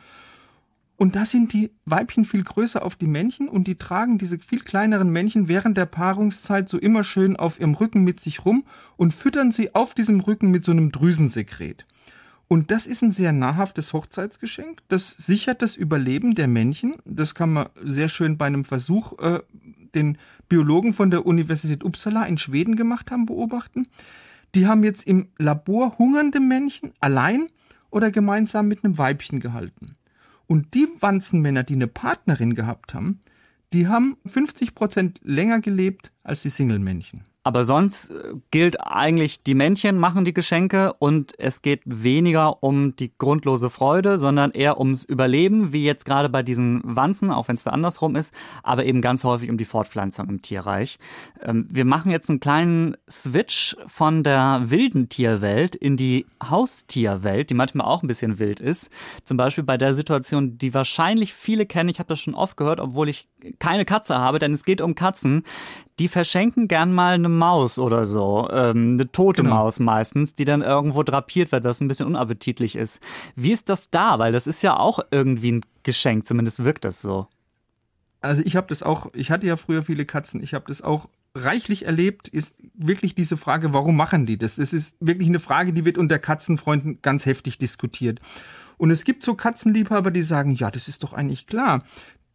Und 1.01 1.15
da 1.15 1.25
sind 1.25 1.51
die 1.51 1.71
Weibchen 1.85 2.25
viel 2.25 2.43
größer 2.43 2.85
auf 2.85 2.95
die 2.95 3.07
Männchen 3.07 3.49
und 3.49 3.65
die 3.65 3.73
tragen 3.73 4.19
diese 4.19 4.37
viel 4.37 4.59
kleineren 4.59 5.09
Männchen 5.09 5.47
während 5.47 5.75
der 5.75 5.87
Paarungszeit 5.87 6.69
so 6.69 6.77
immer 6.77 7.03
schön 7.03 7.35
auf 7.35 7.59
ihrem 7.59 7.73
Rücken 7.73 8.03
mit 8.03 8.19
sich 8.19 8.45
rum 8.45 8.65
und 8.97 9.11
füttern 9.11 9.51
sie 9.51 9.73
auf 9.73 9.95
diesem 9.95 10.19
Rücken 10.19 10.51
mit 10.51 10.63
so 10.63 10.71
einem 10.71 10.91
Drüsensekret. 10.91 11.87
Und 12.47 12.69
das 12.69 12.85
ist 12.85 13.01
ein 13.01 13.09
sehr 13.09 13.31
nahrhaftes 13.31 13.93
Hochzeitsgeschenk. 13.93 14.83
Das 14.89 15.09
sichert 15.09 15.63
das 15.63 15.75
Überleben 15.75 16.35
der 16.35 16.47
Männchen. 16.47 16.97
Das 17.03 17.33
kann 17.33 17.51
man 17.51 17.69
sehr 17.83 18.07
schön 18.07 18.37
bei 18.37 18.45
einem 18.45 18.63
Versuch, 18.63 19.17
äh, 19.23 19.39
den 19.95 20.19
Biologen 20.49 20.93
von 20.93 21.09
der 21.09 21.25
Universität 21.25 21.83
Uppsala 21.83 22.25
in 22.25 22.37
Schweden 22.37 22.75
gemacht 22.75 23.09
haben, 23.09 23.25
beobachten. 23.25 23.87
Die 24.53 24.67
haben 24.67 24.83
jetzt 24.83 25.07
im 25.07 25.29
Labor 25.39 25.97
hungernde 25.97 26.39
Männchen 26.39 26.91
allein 26.99 27.47
oder 27.89 28.11
gemeinsam 28.11 28.67
mit 28.67 28.85
einem 28.85 28.99
Weibchen 28.99 29.39
gehalten. 29.39 29.95
Und 30.51 30.73
die 30.73 30.85
Wanzenmänner, 30.99 31.63
die 31.63 31.75
eine 31.75 31.87
Partnerin 31.87 32.55
gehabt 32.55 32.93
haben, 32.93 33.21
die 33.71 33.87
haben 33.87 34.17
50 34.25 34.75
Prozent 34.75 35.21
länger 35.23 35.61
gelebt 35.61 36.11
als 36.23 36.41
die 36.41 36.49
Single-Männchen. 36.49 37.23
Aber 37.43 37.65
sonst 37.65 38.11
äh, 38.11 38.33
gilt 38.51 38.79
eigentlich, 38.81 39.43
die 39.43 39.55
Männchen 39.55 39.97
machen 39.97 40.25
die 40.25 40.33
Geschenke 40.33 40.93
und 40.99 41.33
es 41.39 41.63
geht 41.63 41.81
weniger 41.85 42.61
um 42.61 42.95
die 42.95 43.11
grundlose 43.17 43.71
Freude, 43.71 44.19
sondern 44.19 44.51
eher 44.51 44.79
ums 44.79 45.03
Überleben, 45.03 45.73
wie 45.73 45.83
jetzt 45.83 46.05
gerade 46.05 46.29
bei 46.29 46.43
diesen 46.43 46.81
Wanzen, 46.83 47.31
auch 47.31 47.47
wenn 47.47 47.55
es 47.55 47.63
da 47.63 47.71
andersrum 47.71 48.15
ist, 48.15 48.31
aber 48.61 48.85
eben 48.85 49.01
ganz 49.01 49.23
häufig 49.23 49.49
um 49.49 49.57
die 49.57 49.65
Fortpflanzung 49.65 50.29
im 50.29 50.41
Tierreich. 50.43 50.99
Ähm, 51.41 51.67
wir 51.69 51.85
machen 51.85 52.11
jetzt 52.11 52.29
einen 52.29 52.39
kleinen 52.39 52.95
Switch 53.09 53.75
von 53.87 54.23
der 54.23 54.65
wilden 54.65 55.09
Tierwelt 55.09 55.75
in 55.75 55.97
die 55.97 56.27
Haustierwelt, 56.43 57.49
die 57.49 57.55
manchmal 57.55 57.87
auch 57.87 58.03
ein 58.03 58.07
bisschen 58.07 58.37
wild 58.37 58.59
ist. 58.59 58.91
Zum 59.23 59.37
Beispiel 59.37 59.63
bei 59.63 59.77
der 59.77 59.95
Situation, 59.95 60.59
die 60.59 60.75
wahrscheinlich 60.75 61.33
viele 61.33 61.65
kennen, 61.65 61.89
ich 61.89 61.97
habe 61.97 62.09
das 62.09 62.19
schon 62.19 62.35
oft 62.35 62.55
gehört, 62.55 62.79
obwohl 62.79 63.09
ich 63.09 63.27
keine 63.57 63.85
Katze 63.85 64.19
habe, 64.19 64.37
denn 64.37 64.53
es 64.53 64.63
geht 64.63 64.81
um 64.81 64.93
Katzen 64.93 65.43
die 65.99 66.07
verschenken 66.07 66.67
gern 66.67 66.93
mal 66.93 67.13
eine 67.13 67.29
Maus 67.29 67.77
oder 67.77 68.05
so, 68.05 68.49
ähm, 68.51 68.93
eine 68.93 69.11
tote 69.11 69.43
genau. 69.43 69.55
Maus 69.55 69.79
meistens, 69.79 70.35
die 70.35 70.45
dann 70.45 70.61
irgendwo 70.61 71.03
drapiert 71.03 71.51
wird, 71.51 71.63
was 71.63 71.81
ein 71.81 71.87
bisschen 71.87 72.07
unappetitlich 72.07 72.75
ist. 72.75 72.99
Wie 73.35 73.51
ist 73.51 73.69
das 73.69 73.89
da? 73.89 74.19
Weil 74.19 74.31
das 74.31 74.47
ist 74.47 74.61
ja 74.63 74.77
auch 74.77 74.99
irgendwie 75.11 75.53
ein 75.53 75.61
Geschenk, 75.83 76.25
zumindest 76.25 76.63
wirkt 76.63 76.85
das 76.85 77.01
so. 77.01 77.27
Also 78.21 78.43
ich 78.45 78.55
habe 78.55 78.67
das 78.67 78.83
auch, 78.83 79.07
ich 79.13 79.31
hatte 79.31 79.47
ja 79.47 79.57
früher 79.57 79.81
viele 79.81 80.05
Katzen, 80.05 80.43
ich 80.43 80.53
habe 80.53 80.65
das 80.67 80.81
auch 80.81 81.09
reichlich 81.33 81.85
erlebt, 81.85 82.27
ist 82.27 82.55
wirklich 82.73 83.15
diese 83.15 83.37
Frage, 83.37 83.73
warum 83.73 83.95
machen 83.95 84.25
die 84.25 84.37
das? 84.37 84.57
Das 84.57 84.73
ist 84.73 84.95
wirklich 84.99 85.27
eine 85.27 85.39
Frage, 85.39 85.73
die 85.73 85.85
wird 85.85 85.97
unter 85.97 86.19
Katzenfreunden 86.19 86.99
ganz 87.01 87.25
heftig 87.25 87.57
diskutiert. 87.57 88.19
Und 88.77 88.91
es 88.91 89.05
gibt 89.05 89.23
so 89.23 89.35
Katzenliebhaber, 89.35 90.11
die 90.11 90.23
sagen, 90.23 90.53
ja, 90.53 90.71
das 90.71 90.87
ist 90.87 91.03
doch 91.03 91.13
eigentlich 91.13 91.47
klar 91.47 91.83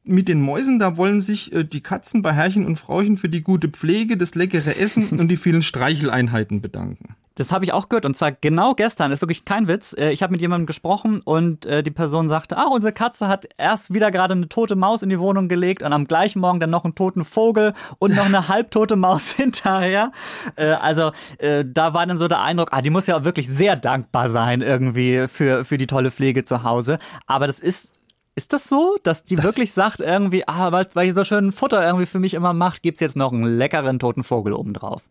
mit 0.07 0.29
den 0.29 0.41
Mäusen, 0.41 0.79
da 0.79 0.97
wollen 0.97 1.21
sich 1.21 1.53
äh, 1.53 1.65
die 1.65 1.81
Katzen 1.81 2.23
bei 2.23 2.33
Herrchen 2.33 2.67
und 2.67 2.77
Frauchen 2.77 3.17
für 3.17 3.29
die 3.29 3.43
gute 3.43 3.69
Pflege, 3.69 4.17
das 4.17 4.35
leckere 4.35 4.77
Essen 4.77 5.09
und 5.19 5.29
die 5.29 5.37
vielen 5.37 5.63
Streicheleinheiten 5.63 6.61
bedanken. 6.61 7.17
Das 7.37 7.53
habe 7.53 7.67
ich 7.67 7.73
auch 7.75 7.91
gehört 7.91 8.07
und 8.07 8.17
zwar 8.17 8.33
genau 8.33 8.75
gestern, 8.75 9.13
ist 9.13 9.21
wirklich 9.21 9.45
kein 9.45 9.69
Witz. 9.69 9.95
Äh, 9.99 10.11
ich 10.11 10.23
habe 10.23 10.33
mit 10.33 10.41
jemandem 10.41 10.67
gesprochen 10.67 11.21
und 11.23 11.67
äh, 11.67 11.83
die 11.83 11.91
Person 11.91 12.31
sagte, 12.31 12.57
ah, 12.57 12.69
unsere 12.73 12.95
Katze 12.95 13.29
hat 13.29 13.47
erst 13.59 13.93
wieder 13.93 14.11
gerade 14.11 14.33
eine 14.33 14.49
tote 14.49 14.75
Maus 14.75 15.03
in 15.03 15.11
die 15.11 15.19
Wohnung 15.19 15.47
gelegt 15.47 15.83
und 15.83 15.93
am 15.93 16.07
gleichen 16.07 16.41
Morgen 16.41 16.61
dann 16.61 16.71
noch 16.71 16.85
einen 16.85 16.95
toten 16.95 17.25
Vogel 17.25 17.75
und 17.99 18.15
noch 18.15 18.25
eine 18.25 18.49
halbtote 18.49 18.97
Maus 18.97 19.33
hinterher. 19.37 20.13
Äh, 20.57 20.71
also 20.71 21.13
da 21.39 21.95
war 21.95 22.07
dann 22.07 22.17
so 22.17 22.29
der 22.29 22.41
Eindruck, 22.41 22.69
ah, 22.73 22.81
die 22.81 22.91
muss 22.91 23.07
ja 23.07 23.25
wirklich 23.25 23.49
sehr 23.49 23.77
dankbar 23.77 24.31
sein 24.31 24.63
irgendwie 24.63 25.29
für, 25.29 25.65
für 25.65 25.77
die 25.77 25.87
tolle 25.87 26.11
Pflege 26.11 26.45
zu 26.45 26.63
Hause. 26.63 26.99
Aber 27.27 27.47
das 27.47 27.61
ist 27.61 27.96
ist 28.37 28.53
das 28.53 28.69
so, 28.69 28.99
dass 29.03 29.25
die 29.25 29.35
das 29.35 29.45
wirklich 29.45 29.73
sagt 29.73 30.01
irgendwie, 30.01 30.47
ah, 30.47 30.71
weil, 30.71 30.87
weil 30.93 31.07
ihr 31.07 31.15
so 31.15 31.25
schön 31.25 31.53
Futter 31.53 31.85
irgendwie 31.85 32.07
für 32.07 32.21
mich 32.21 32.35
immer 32.35 32.53
macht, 32.53 32.83
gibt's 32.83 33.01
jetzt 33.01 33.17
noch 33.17 33.33
einen 33.33 33.45
leckeren 33.45 33.99
toten 33.99 34.23
Vogel 34.23 34.53
obendrauf? 34.53 35.03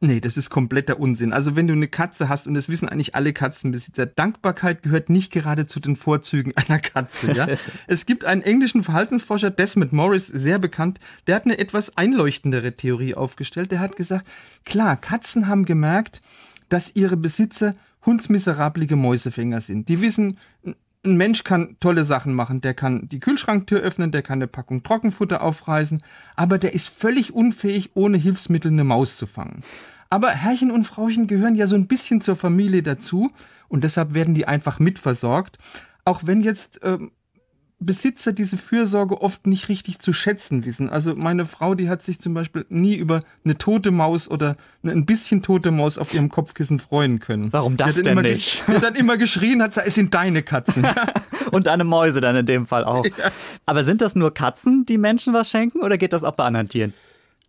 Nee, 0.00 0.20
das 0.20 0.36
ist 0.36 0.48
kompletter 0.48 1.00
Unsinn. 1.00 1.32
Also 1.32 1.56
wenn 1.56 1.66
du 1.66 1.72
eine 1.72 1.88
Katze 1.88 2.28
hast, 2.28 2.46
und 2.46 2.54
das 2.54 2.68
wissen 2.68 2.88
eigentlich 2.88 3.16
alle 3.16 3.32
Katzenbesitzer, 3.32 4.06
Dankbarkeit 4.06 4.84
gehört 4.84 5.10
nicht 5.10 5.32
gerade 5.32 5.66
zu 5.66 5.80
den 5.80 5.96
Vorzügen 5.96 6.52
einer 6.56 6.78
Katze. 6.78 7.32
Ja? 7.32 7.48
es 7.88 8.06
gibt 8.06 8.24
einen 8.24 8.42
englischen 8.42 8.84
Verhaltensforscher, 8.84 9.50
Desmond 9.50 9.92
Morris, 9.92 10.28
sehr 10.28 10.60
bekannt, 10.60 11.00
der 11.26 11.34
hat 11.34 11.46
eine 11.46 11.58
etwas 11.58 11.96
einleuchtendere 11.96 12.76
Theorie 12.76 13.16
aufgestellt. 13.16 13.72
Der 13.72 13.80
hat 13.80 13.96
gesagt, 13.96 14.24
klar, 14.64 14.96
Katzen 14.96 15.48
haben 15.48 15.64
gemerkt, 15.64 16.20
dass 16.68 16.94
ihre 16.94 17.16
Besitzer 17.16 17.74
hundsmiserablige 18.06 18.94
Mäusefänger 18.94 19.60
sind. 19.60 19.88
Die 19.88 20.00
wissen, 20.00 20.38
ein 21.08 21.16
Mensch 21.16 21.44
kann 21.44 21.76
tolle 21.80 22.04
Sachen 22.04 22.34
machen. 22.34 22.60
Der 22.60 22.74
kann 22.74 23.08
die 23.08 23.20
Kühlschranktür 23.20 23.80
öffnen, 23.80 24.12
der 24.12 24.22
kann 24.22 24.38
eine 24.38 24.46
Packung 24.46 24.82
Trockenfutter 24.82 25.42
aufreißen, 25.42 26.02
aber 26.36 26.58
der 26.58 26.74
ist 26.74 26.88
völlig 26.88 27.34
unfähig, 27.34 27.90
ohne 27.94 28.18
Hilfsmittel 28.18 28.70
eine 28.70 28.84
Maus 28.84 29.16
zu 29.16 29.26
fangen. 29.26 29.62
Aber 30.10 30.30
Herrchen 30.30 30.70
und 30.70 30.84
Frauchen 30.84 31.26
gehören 31.26 31.54
ja 31.54 31.66
so 31.66 31.74
ein 31.74 31.86
bisschen 31.86 32.20
zur 32.20 32.36
Familie 32.36 32.82
dazu 32.82 33.28
und 33.68 33.84
deshalb 33.84 34.14
werden 34.14 34.34
die 34.34 34.48
einfach 34.48 34.78
mitversorgt. 34.78 35.58
Auch 36.04 36.22
wenn 36.24 36.40
jetzt 36.40 36.80
ähm, 36.82 37.10
Besitzer 37.80 38.32
diese 38.32 38.58
Fürsorge 38.58 39.22
oft 39.22 39.46
nicht 39.46 39.68
richtig 39.68 40.00
zu 40.00 40.12
schätzen 40.12 40.64
wissen. 40.64 40.90
Also 40.90 41.14
meine 41.14 41.46
Frau, 41.46 41.76
die 41.76 41.88
hat 41.88 42.02
sich 42.02 42.18
zum 42.18 42.34
Beispiel 42.34 42.66
nie 42.68 42.96
über 42.96 43.20
eine 43.44 43.56
tote 43.56 43.92
Maus 43.92 44.28
oder 44.28 44.56
eine 44.82 44.92
ein 44.92 45.06
bisschen 45.06 45.42
tote 45.42 45.70
Maus 45.70 45.96
auf 45.96 46.12
ihrem 46.12 46.28
Kopfkissen 46.28 46.80
freuen 46.80 47.20
können. 47.20 47.52
Warum 47.52 47.76
das 47.76 48.02
denn 48.02 48.18
nicht? 48.20 48.66
Hat 48.66 48.82
dann 48.82 48.96
immer 48.96 49.16
geschrien, 49.16 49.62
hat 49.62 49.70
gesagt, 49.70 49.86
es 49.86 49.94
sind 49.94 50.12
deine 50.12 50.42
Katzen. 50.42 50.86
Und 51.52 51.66
deine 51.66 51.84
Mäuse 51.84 52.20
dann 52.20 52.36
in 52.36 52.46
dem 52.46 52.66
Fall 52.66 52.84
auch. 52.84 53.06
Ja. 53.06 53.30
Aber 53.64 53.84
sind 53.84 54.02
das 54.02 54.14
nur 54.14 54.34
Katzen, 54.34 54.84
die 54.84 54.98
Menschen 54.98 55.32
was 55.32 55.50
schenken 55.50 55.80
oder 55.80 55.96
geht 55.96 56.12
das 56.12 56.24
auch 56.24 56.32
bei 56.32 56.44
anderen 56.44 56.68
Tieren? 56.68 56.92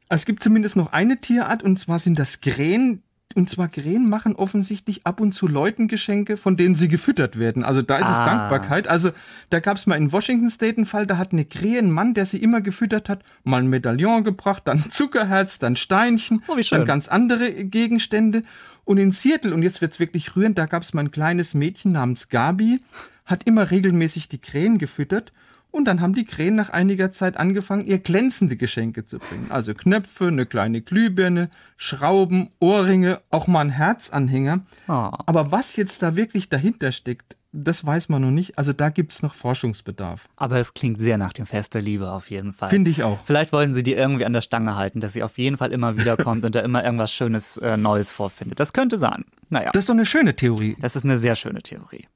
Es 0.10 0.26
gibt 0.26 0.42
zumindest 0.42 0.76
noch 0.76 0.94
eine 0.94 1.20
Tierart 1.22 1.64
und 1.64 1.78
zwar 1.78 2.00
sind 2.00 2.18
das 2.18 2.42
Krähen. 2.42 3.04
Und 3.36 3.48
zwar 3.48 3.68
Krähen 3.68 4.10
machen 4.10 4.36
offensichtlich 4.36 5.06
ab 5.06 5.20
und 5.20 5.34
zu 5.34 5.48
Leuten 5.48 5.88
Geschenke, 5.88 6.36
von 6.36 6.58
denen 6.58 6.74
sie 6.74 6.88
gefüttert 6.88 7.38
werden. 7.38 7.64
Also 7.64 7.84
da 7.84 7.98
ist 7.98 8.08
ah. 8.08 8.12
es 8.12 8.18
Dankbarkeit. 8.18 8.88
Also 8.88 9.12
da 9.52 9.60
gab 9.60 9.78
es 9.78 9.86
mal 9.86 9.98
in 9.98 10.12
Washington 10.12 10.50
State 10.50 10.78
einen 10.78 10.86
Fall, 10.88 11.06
da 11.06 11.18
hat 11.18 11.32
eine 11.32 11.46
Krähe 11.46 11.78
einen 11.78 11.92
Mann, 11.92 12.16
der 12.16 12.26
sie 12.26 12.42
immer 12.42 12.62
gefüttert 12.62 13.08
hat, 13.08 13.24
mal 13.44 13.62
ein 13.62 13.68
Medaillon 13.68 14.24
gebracht, 14.24 14.64
dann 14.66 14.90
Zuckerherz, 14.90 15.60
dann 15.60 15.76
Steinchen, 15.76 16.42
oh, 16.48 16.58
dann 16.72 16.86
ganz 16.86 17.08
andere 17.08 17.66
Gegenstände. 17.66 18.42
Und 18.84 18.98
in 18.98 19.12
Seattle, 19.12 19.54
und 19.54 19.62
jetzt 19.62 19.82
wird's 19.82 20.00
wirklich 20.00 20.36
rührend, 20.36 20.58
da 20.58 20.66
gab 20.66 20.82
es 20.82 20.96
mal 20.96 21.02
ein 21.02 21.12
kleines 21.12 21.54
Mädchen 21.54 21.92
namens 21.92 22.30
Gabi, 22.30 22.82
hat 23.26 23.44
immer 23.44 23.70
regelmäßig 23.70 24.30
die 24.30 24.40
Krähen 24.40 24.80
gefüttert 24.80 25.32
und 25.72 25.86
dann 25.86 26.02
haben 26.02 26.14
die 26.14 26.26
Krähen 26.26 26.56
nach 26.56 26.70
einiger 26.70 27.12
Zeit 27.12 27.38
angefangen, 27.38 27.86
ihr 27.86 28.00
glänzende 28.00 28.56
Geschenke 28.56 29.06
zu 29.06 29.20
bringen. 29.20 29.48
Also 29.50 29.74
Knöpfe, 29.74 30.28
eine 30.28 30.46
kleine 30.46 30.82
Glühbirne, 30.82 31.50
Schrauben, 31.78 32.50
Ohrringe, 32.60 33.22
auch 33.30 33.48
mal 33.48 33.62
ein 33.62 33.70
Herzanhänger. 33.70 34.62
Oh. 34.88 34.92
Aber 34.92 35.52
was 35.52 35.76
jetzt 35.76 36.02
da 36.02 36.16
wirklich 36.16 36.50
dahinter 36.50 36.92
steckt, 36.92 37.36
das 37.52 37.84
weiß 37.84 38.10
man 38.10 38.22
noch 38.22 38.32
nicht. 38.32 38.58
Also 38.58 38.74
da 38.74 38.90
gibt 38.90 39.12
es 39.12 39.24
noch 39.24 39.34
Forschungsbedarf. 39.34 40.30
Aber 40.36 40.60
es 40.60 40.74
klingt 40.74 41.02
sehr 41.02 41.18
nach 41.18 41.34
dem 41.34 41.48
Fest 41.48 41.74
der 41.74 41.82
Liebe 41.82 42.12
auf 42.12 42.30
jeden 42.30 42.54
Fall. 42.54 42.70
Finde 42.70 42.92
ich 42.92 43.04
auch. 43.04 43.26
Vielleicht 43.26 43.52
wollen 43.54 43.74
sie 43.74 43.82
die 43.82 43.94
irgendwie 43.94 44.26
an 44.26 44.34
der 44.34 44.42
Stange 44.42 44.76
halten, 44.76 45.00
dass 45.00 45.14
sie 45.14 45.24
auf 45.24 45.38
jeden 45.38 45.58
Fall 45.58 45.72
immer 45.72 45.98
wiederkommt 45.98 46.46
und 46.46 46.54
da 46.54 46.60
immer 46.60 46.84
irgendwas 46.84 47.12
Schönes 47.12 47.58
äh, 47.58 47.76
Neues 47.76 48.12
vorfindet. 48.12 48.60
Das 48.60 48.74
könnte 48.74 48.98
sein. 48.98 49.26
Naja. 49.50 49.72
Das 49.74 49.82
ist 49.82 49.90
doch 49.90 49.96
eine 49.96 50.06
schöne 50.06 50.36
Theorie. 50.36 50.78
Das 50.80 50.96
ist 50.96 51.04
eine 51.04 51.18
sehr 51.18 51.36
schöne 51.36 51.62
Theorie. 51.62 52.08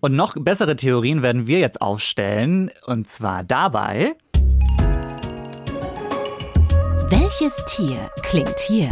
Und 0.00 0.16
noch 0.16 0.34
bessere 0.34 0.76
Theorien 0.76 1.22
werden 1.22 1.46
wir 1.46 1.58
jetzt 1.58 1.82
aufstellen. 1.82 2.70
Und 2.86 3.06
zwar 3.06 3.44
dabei. 3.44 4.16
Welches 7.10 7.62
Tier 7.66 8.10
klingt 8.22 8.58
hier? 8.60 8.88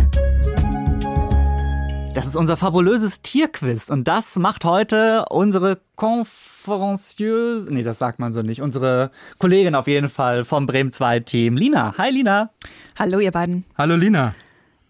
Das 2.15 2.27
ist 2.27 2.37
unser 2.37 2.59
fabulöses 2.59 3.23
Tierquiz. 3.23 3.89
Und 3.89 4.07
das 4.07 4.37
macht 4.37 4.67
heute 4.67 5.25
unsere 5.31 5.79
Konferencieuse, 5.97 7.73
nee, 7.73 7.83
das 7.83 7.99
sagt 7.99 8.19
man 8.19 8.33
so 8.33 8.43
nicht, 8.43 8.61
unsere 8.61 9.11
Kollegin 9.39 9.75
auf 9.75 9.87
jeden 9.87 10.09
Fall 10.09 10.45
vom 10.45 10.67
Bremen 10.67 10.93
2 10.93 11.21
Team, 11.21 11.57
Lina. 11.57 11.95
Hi, 11.97 12.11
Lina. 12.11 12.51
Hallo, 12.99 13.21
ihr 13.21 13.31
beiden. 13.31 13.65
Hallo, 13.79 13.95
Lina. 13.95 14.35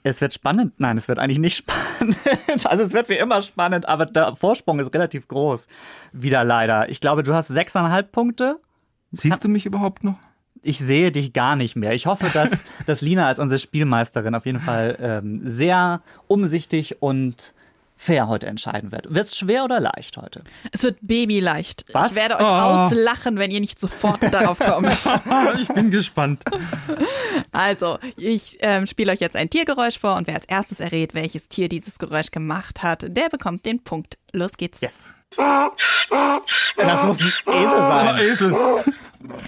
Es 0.09 0.21
wird 0.21 0.33
spannend. 0.33 0.75
Nein, 0.79 0.97
es 0.97 1.09
wird 1.09 1.18
eigentlich 1.18 1.38
nicht 1.38 1.57
spannend. 1.99 2.16
Also 2.64 2.83
es 2.83 2.92
wird 2.92 3.09
wie 3.09 3.18
immer 3.18 3.42
spannend, 3.42 3.87
aber 3.88 4.07
der 4.07 4.35
Vorsprung 4.35 4.81
ist 4.81 4.94
relativ 4.94 5.29
groß. 5.29 5.68
Wieder 6.12 6.44
leider. 6.44 6.88
Ich 6.88 7.01
glaube, 7.01 7.23
du 7.23 7.35
hast 7.35 7.49
sechseinhalb 7.49 8.11
Punkte. 8.12 8.61
Siehst 9.12 9.44
du 9.44 9.49
mich 9.49 9.66
überhaupt 9.66 10.05
noch? 10.05 10.18
Ich 10.62 10.79
sehe 10.79 11.12
dich 11.12 11.33
gar 11.33 11.57
nicht 11.57 11.77
mehr. 11.77 11.92
Ich 11.92 12.07
hoffe, 12.07 12.27
dass, 12.33 12.51
dass 12.87 13.01
Lina 13.01 13.27
als 13.27 13.38
unsere 13.38 13.59
Spielmeisterin 13.59 14.35
auf 14.35 14.47
jeden 14.47 14.61
Fall 14.61 14.97
ähm, 15.01 15.40
sehr 15.44 16.01
umsichtig 16.27 17.01
und 17.01 17.55
fair 17.99 18.29
heute 18.29 18.47
entscheiden 18.47 18.93
wird. 18.93 19.13
Wird 19.13 19.27
es 19.27 19.37
schwer 19.37 19.65
oder 19.65 19.81
leicht 19.81 20.17
heute? 20.17 20.45
Es 20.73 20.85
wird 20.85 20.99
babyleicht. 21.03 21.85
Was? 21.93 22.13
Ich 22.13 22.17
werde 22.17 22.37
euch 22.37 22.43
oh. 22.43 22.47
auslachen, 22.47 23.39
wenn 23.39 23.51
ihr 23.51 23.61
nicht 23.61 23.79
sofort 23.79 24.23
darauf 24.23 24.61
kommt. 24.61 24.89
ich 25.61 25.69
bin 25.69 25.91
gespannt. 25.91 26.45
Also, 27.53 27.99
ich 28.17 28.59
ähm, 28.61 28.87
spiele 28.87 29.13
euch 29.13 29.21
jetzt 29.21 29.37
ein 29.37 29.51
Tiergeräusch 29.51 29.99
vor 29.99 30.17
und 30.17 30.29
wer 30.29 30.37
als 30.37 30.45
erstes 30.45 30.81
errät, 30.81 31.15
welches 31.15 31.49
Tier 31.49 31.69
dieses 31.69 31.99
Geräusch 31.99 32.31
gemacht 32.31 32.83
hat, 32.83 33.05
der 33.09 33.29
bekommt 33.29 33.67
den 33.67 33.83
Punkt. 33.83 34.17
Los 34.33 34.53
geht's. 34.57 34.81
Yes. 34.81 35.15
Das 35.37 37.05
muss 37.05 37.21
ein 37.21 37.33
Esel 37.47 37.79
sein. 37.79 38.15
Oh, 38.15 38.23
Esel. 38.23 38.57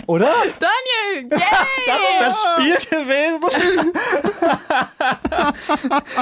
Oder? 0.07 0.29
Daniel! 0.59 1.31
Yay! 1.31 1.39
Das 1.87 2.37
ist 2.37 2.45
das 2.45 2.53
Spiel 2.53 2.99
gewesen. 2.99 3.41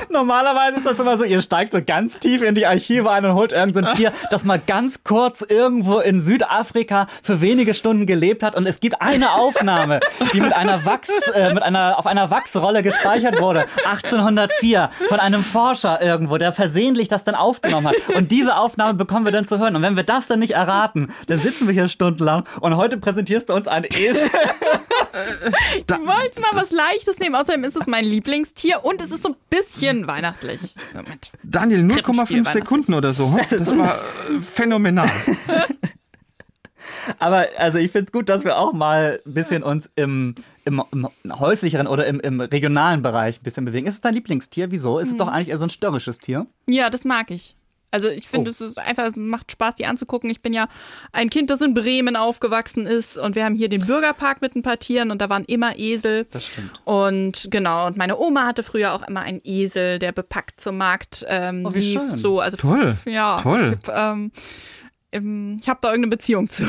Normalerweise 0.10 0.76
ist 0.76 0.86
das 0.86 0.98
immer 0.98 1.16
so, 1.16 1.24
ihr 1.24 1.40
steigt 1.40 1.72
so 1.72 1.80
ganz 1.84 2.18
tief 2.18 2.42
in 2.42 2.54
die 2.54 2.66
Archive 2.66 3.10
ein 3.10 3.24
und 3.24 3.34
holt 3.34 3.52
irgendein 3.52 3.84
so 3.84 3.96
Tier, 3.96 4.12
das 4.30 4.44
mal 4.44 4.60
ganz 4.64 5.02
kurz 5.02 5.40
irgendwo 5.40 6.00
in 6.00 6.20
Südafrika 6.20 7.06
für 7.22 7.40
wenige 7.40 7.72
Stunden 7.72 8.06
gelebt 8.06 8.42
hat 8.42 8.54
und 8.54 8.66
es 8.66 8.80
gibt 8.80 9.00
eine 9.00 9.32
Aufnahme, 9.32 10.00
die 10.32 10.40
mit 10.40 10.52
einer 10.52 10.84
Wachs, 10.84 11.08
äh, 11.34 11.54
mit 11.54 11.62
einer, 11.62 11.98
auf 11.98 12.06
einer 12.06 12.30
Wachsrolle 12.30 12.82
gespeichert 12.82 13.40
wurde. 13.40 13.64
1804 13.84 14.90
von 15.08 15.20
einem 15.20 15.42
Forscher 15.42 16.02
irgendwo, 16.02 16.36
der 16.36 16.52
versehentlich 16.52 17.08
das 17.08 17.24
dann 17.24 17.34
aufgenommen 17.34 17.88
hat. 17.88 17.96
Und 18.14 18.30
diese 18.30 18.56
Aufnahme 18.56 18.94
bekommen 18.94 19.24
wir 19.24 19.32
dann 19.32 19.46
zu 19.46 19.58
hören. 19.58 19.74
Und 19.76 19.82
wenn 19.82 19.96
wir 19.96 20.04
das 20.04 20.26
dann 20.26 20.40
nicht 20.40 20.52
erraten, 20.52 21.12
dann 21.28 21.38
sitzen 21.38 21.66
wir 21.66 21.74
hier 21.74 21.88
stundenlang 21.88 22.44
und 22.60 22.76
heute 22.76 22.98
präsentierst 23.38 23.48
du 23.48 23.54
uns 23.54 23.68
ein 23.68 23.84
Esel. 23.84 24.28
ich 25.76 25.88
wollte 25.88 26.40
mal 26.40 26.50
was 26.52 26.70
Leichtes 26.70 27.18
nehmen. 27.18 27.34
Außerdem 27.34 27.64
ist 27.64 27.76
es 27.76 27.86
mein 27.86 28.04
Lieblingstier 28.04 28.84
und 28.84 29.00
es 29.02 29.10
ist 29.10 29.22
so 29.22 29.30
ein 29.30 29.36
bisschen 29.50 30.06
weihnachtlich. 30.06 30.74
Daniel, 31.42 31.80
0,5 31.80 32.50
Sekunden 32.50 32.94
oder 32.94 33.12
so. 33.12 33.38
Das 33.50 33.76
war 33.76 33.94
äh, 33.94 34.40
phänomenal. 34.40 35.10
Aber 37.18 37.46
also 37.56 37.78
ich 37.78 37.90
finde 37.90 38.06
es 38.06 38.12
gut, 38.12 38.28
dass 38.28 38.44
wir 38.44 38.58
auch 38.58 38.74
mal 38.74 39.20
ein 39.24 39.32
bisschen 39.32 39.62
uns 39.62 39.88
im, 39.96 40.34
im, 40.64 40.82
im 40.92 41.08
häuslicheren 41.38 41.86
oder 41.86 42.06
im, 42.06 42.20
im, 42.20 42.40
regionalen 42.40 43.02
Bereich 43.02 43.40
ein 43.40 43.44
bisschen 43.44 43.64
bewegen. 43.64 43.86
Ist 43.86 43.94
es 43.94 44.00
dein 44.02 44.14
Lieblingstier? 44.14 44.70
Wieso? 44.70 44.98
Ist 44.98 45.06
es 45.06 45.12
hm. 45.12 45.18
doch 45.18 45.28
eigentlich 45.28 45.48
eher 45.48 45.58
so 45.58 45.64
ein 45.64 45.70
störrisches 45.70 46.18
Tier? 46.18 46.46
Ja, 46.66 46.90
das 46.90 47.04
mag 47.04 47.30
ich. 47.30 47.56
Also 47.90 48.08
ich 48.08 48.28
finde, 48.28 48.50
oh. 48.50 48.52
es 48.52 48.60
ist 48.60 48.78
einfach, 48.78 49.10
macht 49.16 49.52
Spaß, 49.52 49.76
die 49.76 49.86
anzugucken. 49.86 50.28
Ich 50.28 50.42
bin 50.42 50.52
ja 50.52 50.68
ein 51.12 51.30
Kind, 51.30 51.48
das 51.48 51.60
in 51.62 51.72
Bremen 51.72 52.16
aufgewachsen 52.16 52.86
ist 52.86 53.16
und 53.16 53.34
wir 53.34 53.44
haben 53.44 53.54
hier 53.54 53.68
den 53.68 53.80
Bürgerpark 53.80 54.42
mit 54.42 54.54
ein 54.56 54.62
paar 54.62 54.78
Tieren 54.78 55.10
und 55.10 55.22
da 55.22 55.30
waren 55.30 55.44
immer 55.44 55.78
Esel. 55.78 56.26
Das 56.30 56.46
stimmt. 56.46 56.82
Und 56.84 57.48
genau, 57.50 57.86
und 57.86 57.96
meine 57.96 58.18
Oma 58.18 58.44
hatte 58.46 58.62
früher 58.62 58.92
auch 58.92 59.06
immer 59.08 59.20
einen 59.20 59.40
Esel, 59.42 59.98
der 59.98 60.12
bepackt 60.12 60.60
zum 60.60 60.76
Markt 60.76 61.24
ähm, 61.28 61.64
oh, 61.66 61.74
wie 61.74 61.80
lief. 61.80 62.00
Schön. 62.00 62.16
So, 62.16 62.40
also 62.40 62.58
toll. 62.58 62.96
Ja, 63.06 63.38
toll. 63.40 63.78
Ich, 63.82 63.90
ähm, 63.94 64.32
ich 65.60 65.68
habe 65.68 65.78
da 65.80 65.88
irgendeine 65.88 66.10
Beziehung 66.10 66.50
zu. 66.50 66.68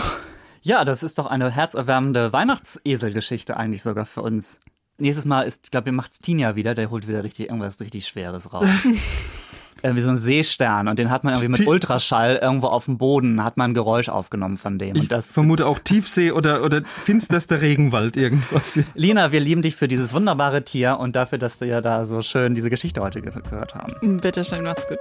Ja, 0.61 0.85
das 0.85 1.03
ist 1.03 1.17
doch 1.17 1.25
eine 1.25 1.51
herzerwärmende 1.51 2.31
Weihnachtseselgeschichte 2.31 3.57
eigentlich 3.57 3.81
sogar 3.81 4.05
für 4.05 4.21
uns. 4.21 4.59
Nächstes 4.97 5.25
Mal 5.25 5.43
ist, 5.43 5.61
ich 5.65 5.71
glaube, 5.71 5.89
ihr 5.89 5.93
macht's 5.93 6.19
Tinja 6.19 6.55
wieder, 6.55 6.75
der 6.75 6.89
holt 6.89 7.07
wieder 7.07 7.23
richtig 7.23 7.47
irgendwas 7.47 7.79
richtig 7.79 8.07
Schweres 8.07 8.53
raus. 8.53 8.67
irgendwie 9.83 10.01
so 10.01 10.09
ein 10.09 10.17
Seestern 10.17 10.87
und 10.87 10.99
den 10.99 11.09
hat 11.09 11.23
man 11.23 11.33
irgendwie 11.33 11.59
mit 11.59 11.67
Ultraschall 11.67 12.39
irgendwo 12.41 12.67
auf 12.67 12.85
dem 12.85 12.97
Boden, 12.97 13.43
hat 13.43 13.57
man 13.57 13.71
ein 13.71 13.73
Geräusch 13.73 14.09
aufgenommen 14.09 14.57
von 14.57 14.79
dem. 14.79 14.95
Ich 14.95 15.09
vermute 15.09 15.65
auch 15.65 15.79
Tiefsee 15.79 16.31
oder, 16.31 16.63
oder 16.63 16.81
finsterster 16.83 17.61
Regenwald 17.61 18.17
irgendwas. 18.17 18.79
Lina, 18.95 19.31
wir 19.31 19.39
lieben 19.39 19.61
dich 19.61 19.75
für 19.75 19.87
dieses 19.87 20.13
wunderbare 20.13 20.63
Tier 20.63 20.97
und 20.99 21.15
dafür, 21.15 21.37
dass 21.37 21.59
wir 21.61 21.67
ja 21.67 21.81
da 21.81 22.05
so 22.05 22.21
schön 22.21 22.55
diese 22.55 22.69
Geschichte 22.69 23.01
heute 23.01 23.21
gehört 23.21 23.75
haben. 23.75 24.19
Bitte 24.21 24.43
schön, 24.43 24.63
mach's 24.63 24.87
gut. 24.87 24.99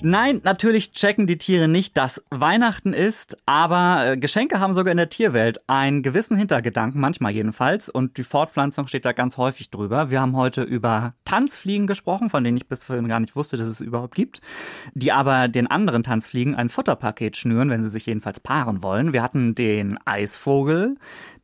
Nein, 0.00 0.40
natürlich 0.44 0.92
checken 0.92 1.26
die 1.26 1.38
Tiere 1.38 1.66
nicht, 1.66 1.96
dass 1.96 2.22
Weihnachten 2.30 2.92
ist, 2.92 3.36
aber 3.46 4.12
äh, 4.12 4.16
Geschenke 4.16 4.60
haben 4.60 4.72
sogar 4.72 4.92
in 4.92 4.96
der 4.96 5.08
Tierwelt 5.08 5.60
einen 5.68 6.04
gewissen 6.04 6.36
Hintergedanken, 6.36 7.00
manchmal 7.00 7.32
jedenfalls, 7.32 7.88
und 7.88 8.16
die 8.16 8.22
Fortpflanzung 8.22 8.86
steht 8.86 9.04
da 9.04 9.12
ganz 9.12 9.38
häufig 9.38 9.70
drüber. 9.70 10.08
Wir 10.08 10.20
haben 10.20 10.36
heute 10.36 10.62
über 10.62 11.14
Tanzfliegen 11.24 11.88
gesprochen, 11.88 12.30
von 12.30 12.44
denen 12.44 12.56
ich 12.56 12.68
bis 12.68 12.84
vorhin 12.84 13.08
gar 13.08 13.18
nicht 13.18 13.34
wusste, 13.34 13.56
dass 13.56 13.66
es 13.66 13.80
überhaupt 13.80 14.14
gibt, 14.14 14.40
die 14.94 15.10
aber 15.10 15.48
den 15.48 15.66
anderen 15.66 16.04
Tanzfliegen 16.04 16.54
ein 16.54 16.68
Futterpaket 16.68 17.36
schnüren, 17.36 17.68
wenn 17.68 17.82
sie 17.82 17.90
sich 17.90 18.06
jedenfalls 18.06 18.38
paaren 18.38 18.84
wollen. 18.84 19.12
Wir 19.12 19.24
hatten 19.24 19.56
den 19.56 19.98
Eisvogel, 20.04 20.96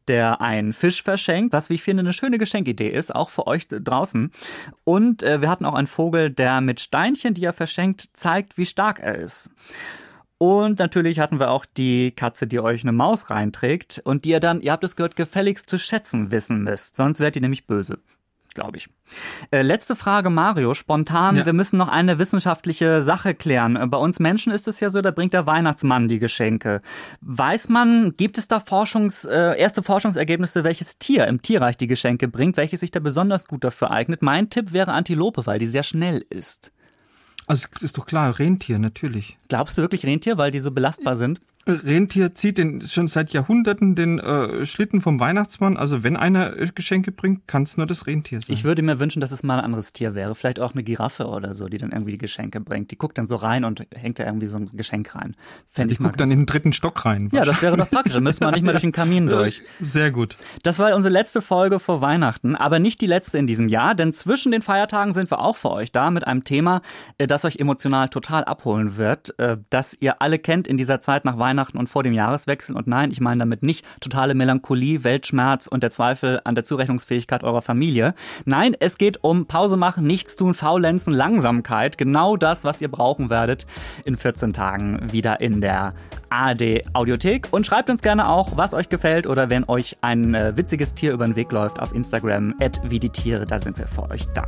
der 0.09 0.41
einen 0.41 0.73
Fisch 0.73 1.03
verschenkt, 1.03 1.53
was 1.53 1.71
wie 1.71 1.75
ich 1.75 1.83
finde 1.83 2.01
eine 2.01 2.13
schöne 2.13 2.39
Geschenkidee 2.39 2.89
ist, 2.89 3.15
auch 3.15 3.31
für 3.31 3.47
euch 3.47 3.67
draußen. 3.69 4.31
Und 4.85 5.23
äh, 5.23 5.41
wir 5.41 5.49
hatten 5.49 5.65
auch 5.65 5.75
einen 5.75 5.87
Vogel, 5.87 6.31
der 6.31 6.61
mit 6.61 6.81
Steinchen, 6.81 7.35
die 7.35 7.45
er 7.45 7.53
verschenkt, 7.53 8.09
zeigt, 8.13 8.59
wie 8.59 8.67
stark 8.67 9.01
er 9.01 9.17
ist. 9.17 9.51
Und 10.39 10.79
natürlich 10.79 11.21
hatten 11.21 11.41
wir 11.41 11.51
auch 11.51 11.65
die 11.65 12.11
Katze, 12.11 12.47
die 12.47 12.61
euch 12.61 12.83
eine 12.83 12.93
Maus 12.93 13.31
reinträgt 13.31 14.03
und 14.05 14.25
die 14.25 14.31
ihr 14.31 14.41
dann, 14.41 14.61
ihr 14.61 14.73
habt 14.73 14.85
es 14.85 14.97
gehört, 14.97 15.17
gefälligst 15.17 15.71
zu 15.71 15.79
schätzen 15.79 16.31
wissen 16.31 16.65
müsst. 16.65 16.97
Sonst 16.97 17.21
werdet 17.21 17.37
ihr 17.37 17.43
nämlich 17.43 17.67
böse 17.67 17.99
glaube 18.55 18.79
ich. 18.79 18.89
Äh, 19.51 19.63
letzte 19.63 19.97
Frage, 19.97 20.31
Mario, 20.31 20.75
spontan. 20.75 21.37
Ja. 21.37 21.47
Wir 21.47 21.53
müssen 21.53 21.77
noch 21.77 21.89
eine 21.89 22.19
wissenschaftliche 22.19 23.03
Sache 23.03 23.35
klären. 23.35 23.77
Äh, 23.77 23.87
bei 23.87 23.99
uns 23.99 24.21
Menschen 24.21 24.53
ist 24.53 24.69
es 24.69 24.81
ja 24.81 24.91
so, 24.91 25.03
da 25.03 25.11
bringt 25.11 25.35
der 25.35 25.47
Weihnachtsmann 25.47 26.09
die 26.09 26.19
Geschenke. 26.19 26.81
Weiß 27.21 27.69
man, 27.69 28.17
gibt 28.17 28.39
es 28.39 28.49
da 28.49 28.61
Forschungs, 28.61 29.25
äh, 29.25 29.59
erste 29.59 29.83
Forschungsergebnisse, 29.83 30.65
welches 30.65 30.99
Tier 30.99 31.27
im 31.27 31.43
Tierreich 31.43 31.77
die 31.77 31.87
Geschenke 31.87 32.29
bringt, 32.29 32.57
welches 32.57 32.81
sich 32.81 32.91
da 32.91 33.01
besonders 33.01 33.47
gut 33.47 33.65
dafür 33.65 33.91
eignet? 33.91 34.23
Mein 34.23 34.51
Tipp 34.51 34.73
wäre 34.73 34.93
Antilope, 34.93 35.47
weil 35.47 35.59
die 35.59 35.67
sehr 35.67 35.83
schnell 35.83 36.25
ist. 36.31 36.73
Also 37.47 37.69
ist 37.81 37.99
doch 37.99 38.07
klar, 38.07 38.39
Rentier 38.39 38.79
natürlich. 38.79 39.37
Glaubst 39.49 39.77
du 39.77 39.83
wirklich 39.83 40.07
Rentier, 40.07 40.39
weil 40.39 40.51
die 40.51 40.61
so 40.61 40.71
belastbar 40.71 41.17
sind? 41.17 41.41
Rentier 41.67 42.35
zieht 42.35 42.59
den, 42.59 42.83
schon 42.83 43.07
seit 43.07 43.31
Jahrhunderten 43.31 43.95
den 43.95 44.19
äh, 44.19 44.67
Schlitten 44.67 45.01
vom 45.01 45.19
Weihnachtsmann. 45.19 45.77
Also 45.77 46.03
wenn 46.03 46.17
einer 46.17 46.59
äh, 46.59 46.69
Geschenke 46.75 47.11
bringt, 47.11 47.49
kann 47.49 47.63
es 47.63 47.79
nur 47.79 47.87
das 47.87 48.07
Rentier 48.07 48.41
sein. 48.43 48.55
Ich 48.55 48.65
würde 48.65 48.83
mir 48.83 49.01
wünschen, 49.01 49.21
dass 49.21 49.33
es 49.33 49.43
mal 49.43 49.59
ein 49.59 49.65
anderes 49.65 49.95
Tier 49.95 50.15
wäre. 50.15 50.35
Vielleicht 50.35 50.61
auch 50.61 50.75
eine 50.75 50.83
Giraffe 50.83 51.27
oder 51.27 51.55
so, 51.55 51.69
die 51.69 51.79
dann 51.79 51.93
irgendwie 51.93 52.13
die 52.13 52.19
Geschenke 52.19 52.61
bringt. 52.61 52.91
Die 52.91 52.99
guckt 52.99 53.17
dann 53.17 53.27
so 53.27 53.37
rein 53.37 53.65
und 53.65 53.87
hängt 53.95 54.19
da 54.19 54.27
irgendwie 54.27 54.47
so 54.47 54.59
ein 54.59 54.67
Geschenk 54.67 55.15
rein. 55.15 55.37
Fänd 55.71 55.91
die 55.91 55.97
guckt 55.97 56.21
dann 56.21 56.31
in 56.31 56.41
den 56.41 56.47
dritten 56.47 56.75
Stock 56.75 57.05
rein. 57.07 57.31
Ja, 57.33 57.45
das 57.45 57.63
wäre 57.63 57.79
doch 57.79 57.89
praktisch. 57.89 58.13
Dann 58.13 58.25
müsste 58.25 58.45
man 58.45 58.53
nicht 58.53 58.65
mehr 58.65 58.73
durch 58.73 58.83
den 58.83 58.93
Kamin 58.93 59.27
durch. 59.29 59.63
Sehr 59.81 60.11
gut. 60.11 60.37
Das 60.63 60.79
war 60.79 60.95
unsere 60.95 61.13
letzte 61.13 61.41
Folge 61.41 61.79
vor 61.79 62.03
Weihnachten, 62.03 62.57
aber 62.57 62.79
nicht 62.79 63.01
die 63.01 63.07
letzte 63.07 63.39
in 63.39 63.47
diesem 63.47 63.69
Jahr, 63.69 63.95
denn 63.95 64.13
zwischen 64.13 64.53
den 64.53 64.61
Feiertagen 64.61 65.15
sind 65.15 65.31
wir 65.31 65.41
auch 65.41 65.57
für 65.57 65.71
euch 65.71 65.93
da 65.93 66.11
mit 66.11 66.27
einem 66.27 66.45
Thema, 66.45 66.83
äh, 67.17 67.27
das 67.27 67.47
euch 67.47 67.57
emotional 67.57 68.11
total 68.11 68.45
abholen 68.45 68.99
wird, 68.99 69.39
äh, 69.39 69.57
das 69.71 69.97
ihr 69.99 70.21
alle 70.21 70.39
kennt 70.39 70.69
in 70.69 70.77
dieser 70.77 71.01
Zeit 71.01 71.25
nach 71.25 71.39
Weihnachten 71.39 71.54
und 71.79 71.89
vor 71.89 72.03
dem 72.03 72.13
Jahr 72.13 72.25
Jahreswechsel. 72.25 72.77
Und 72.77 72.87
nein, 72.87 73.11
ich 73.11 73.21
meine 73.21 73.41
damit 73.41 73.63
nicht 73.63 73.85
totale 74.01 74.35
Melancholie, 74.35 75.05
Weltschmerz 75.05 75.67
und 75.67 75.83
der 75.83 75.91
Zweifel 75.91 76.41
an 76.45 76.55
der 76.55 76.65
Zurechnungsfähigkeit 76.65 77.45
eurer 77.45 77.63
Familie. 77.63 78.15
Nein, 78.45 78.75
es 78.79 78.99
geht 78.99 79.23
um 79.23 79.47
Pause 79.47 79.77
machen, 79.77 80.07
nichts 80.07 80.37
tun, 80.37 80.55
faulenzen, 80.55 81.13
Langsamkeit. 81.13 81.99
Genau 81.99 82.37
das, 82.37 82.65
was 82.65 82.81
ihr 82.81 82.89
brauchen 82.89 83.31
werdet 83.31 83.67
in 84.05 84.17
14 84.17 84.53
Tagen 84.53 85.13
wieder 85.13 85.41
in 85.41 85.61
der 85.61 85.95
ARD 86.35 86.83
Audiothek. 86.93 87.49
Und 87.53 87.65
schreibt 87.65 87.89
uns 87.89 88.03
gerne 88.03 88.29
auch, 88.29 88.57
was 88.57 88.75
euch 88.75 88.89
gefällt 88.89 89.27
oder 89.27 89.51
wenn 89.51 89.65
euch 89.69 89.97
ein 90.01 90.35
äh, 90.35 90.57
witziges 90.57 90.95
Tier 90.95 91.13
über 91.13 91.25
den 91.25 91.37
Weg 91.37 91.53
läuft 91.53 91.81
auf 91.81 91.95
Instagram, 91.95 92.55
wie 92.83 92.99
die 92.99 93.11
Tiere, 93.11 93.47
da 93.47 93.61
sind 93.61 93.79
wir 93.79 93.87
für 93.87 94.11
euch 94.11 94.27
da. 94.35 94.47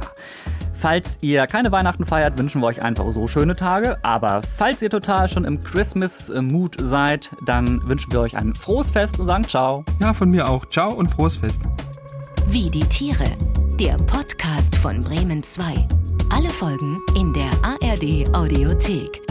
Falls 0.74 1.18
ihr 1.20 1.46
keine 1.46 1.72
Weihnachten 1.72 2.04
feiert, 2.04 2.38
wünschen 2.38 2.60
wir 2.60 2.66
euch 2.66 2.82
einfach 2.82 3.08
so 3.10 3.28
schöne 3.28 3.56
Tage. 3.56 3.98
Aber 4.02 4.42
falls 4.42 4.82
ihr 4.82 4.90
total 4.90 5.28
schon 5.28 5.44
im 5.44 5.60
Christmas-Mood 5.60 6.76
seid, 6.80 7.30
dann 7.44 7.86
wünschen 7.88 8.12
wir 8.12 8.20
euch 8.20 8.36
ein 8.36 8.54
frohes 8.54 8.90
Fest 8.90 9.20
und 9.20 9.26
sagen 9.26 9.44
Ciao. 9.44 9.84
Ja, 10.00 10.12
von 10.12 10.30
mir 10.30 10.48
auch. 10.48 10.66
Ciao 10.66 10.92
und 10.92 11.10
frohes 11.10 11.36
Fest. 11.36 11.62
Wie 12.48 12.70
die 12.70 12.80
Tiere. 12.80 13.24
Der 13.80 13.96
Podcast 13.98 14.76
von 14.76 15.02
Bremen 15.02 15.42
2. 15.42 15.86
Alle 16.34 16.50
Folgen 16.50 17.00
in 17.16 17.32
der 17.32 17.50
ARD 17.62 18.34
Audiothek. 18.34 19.25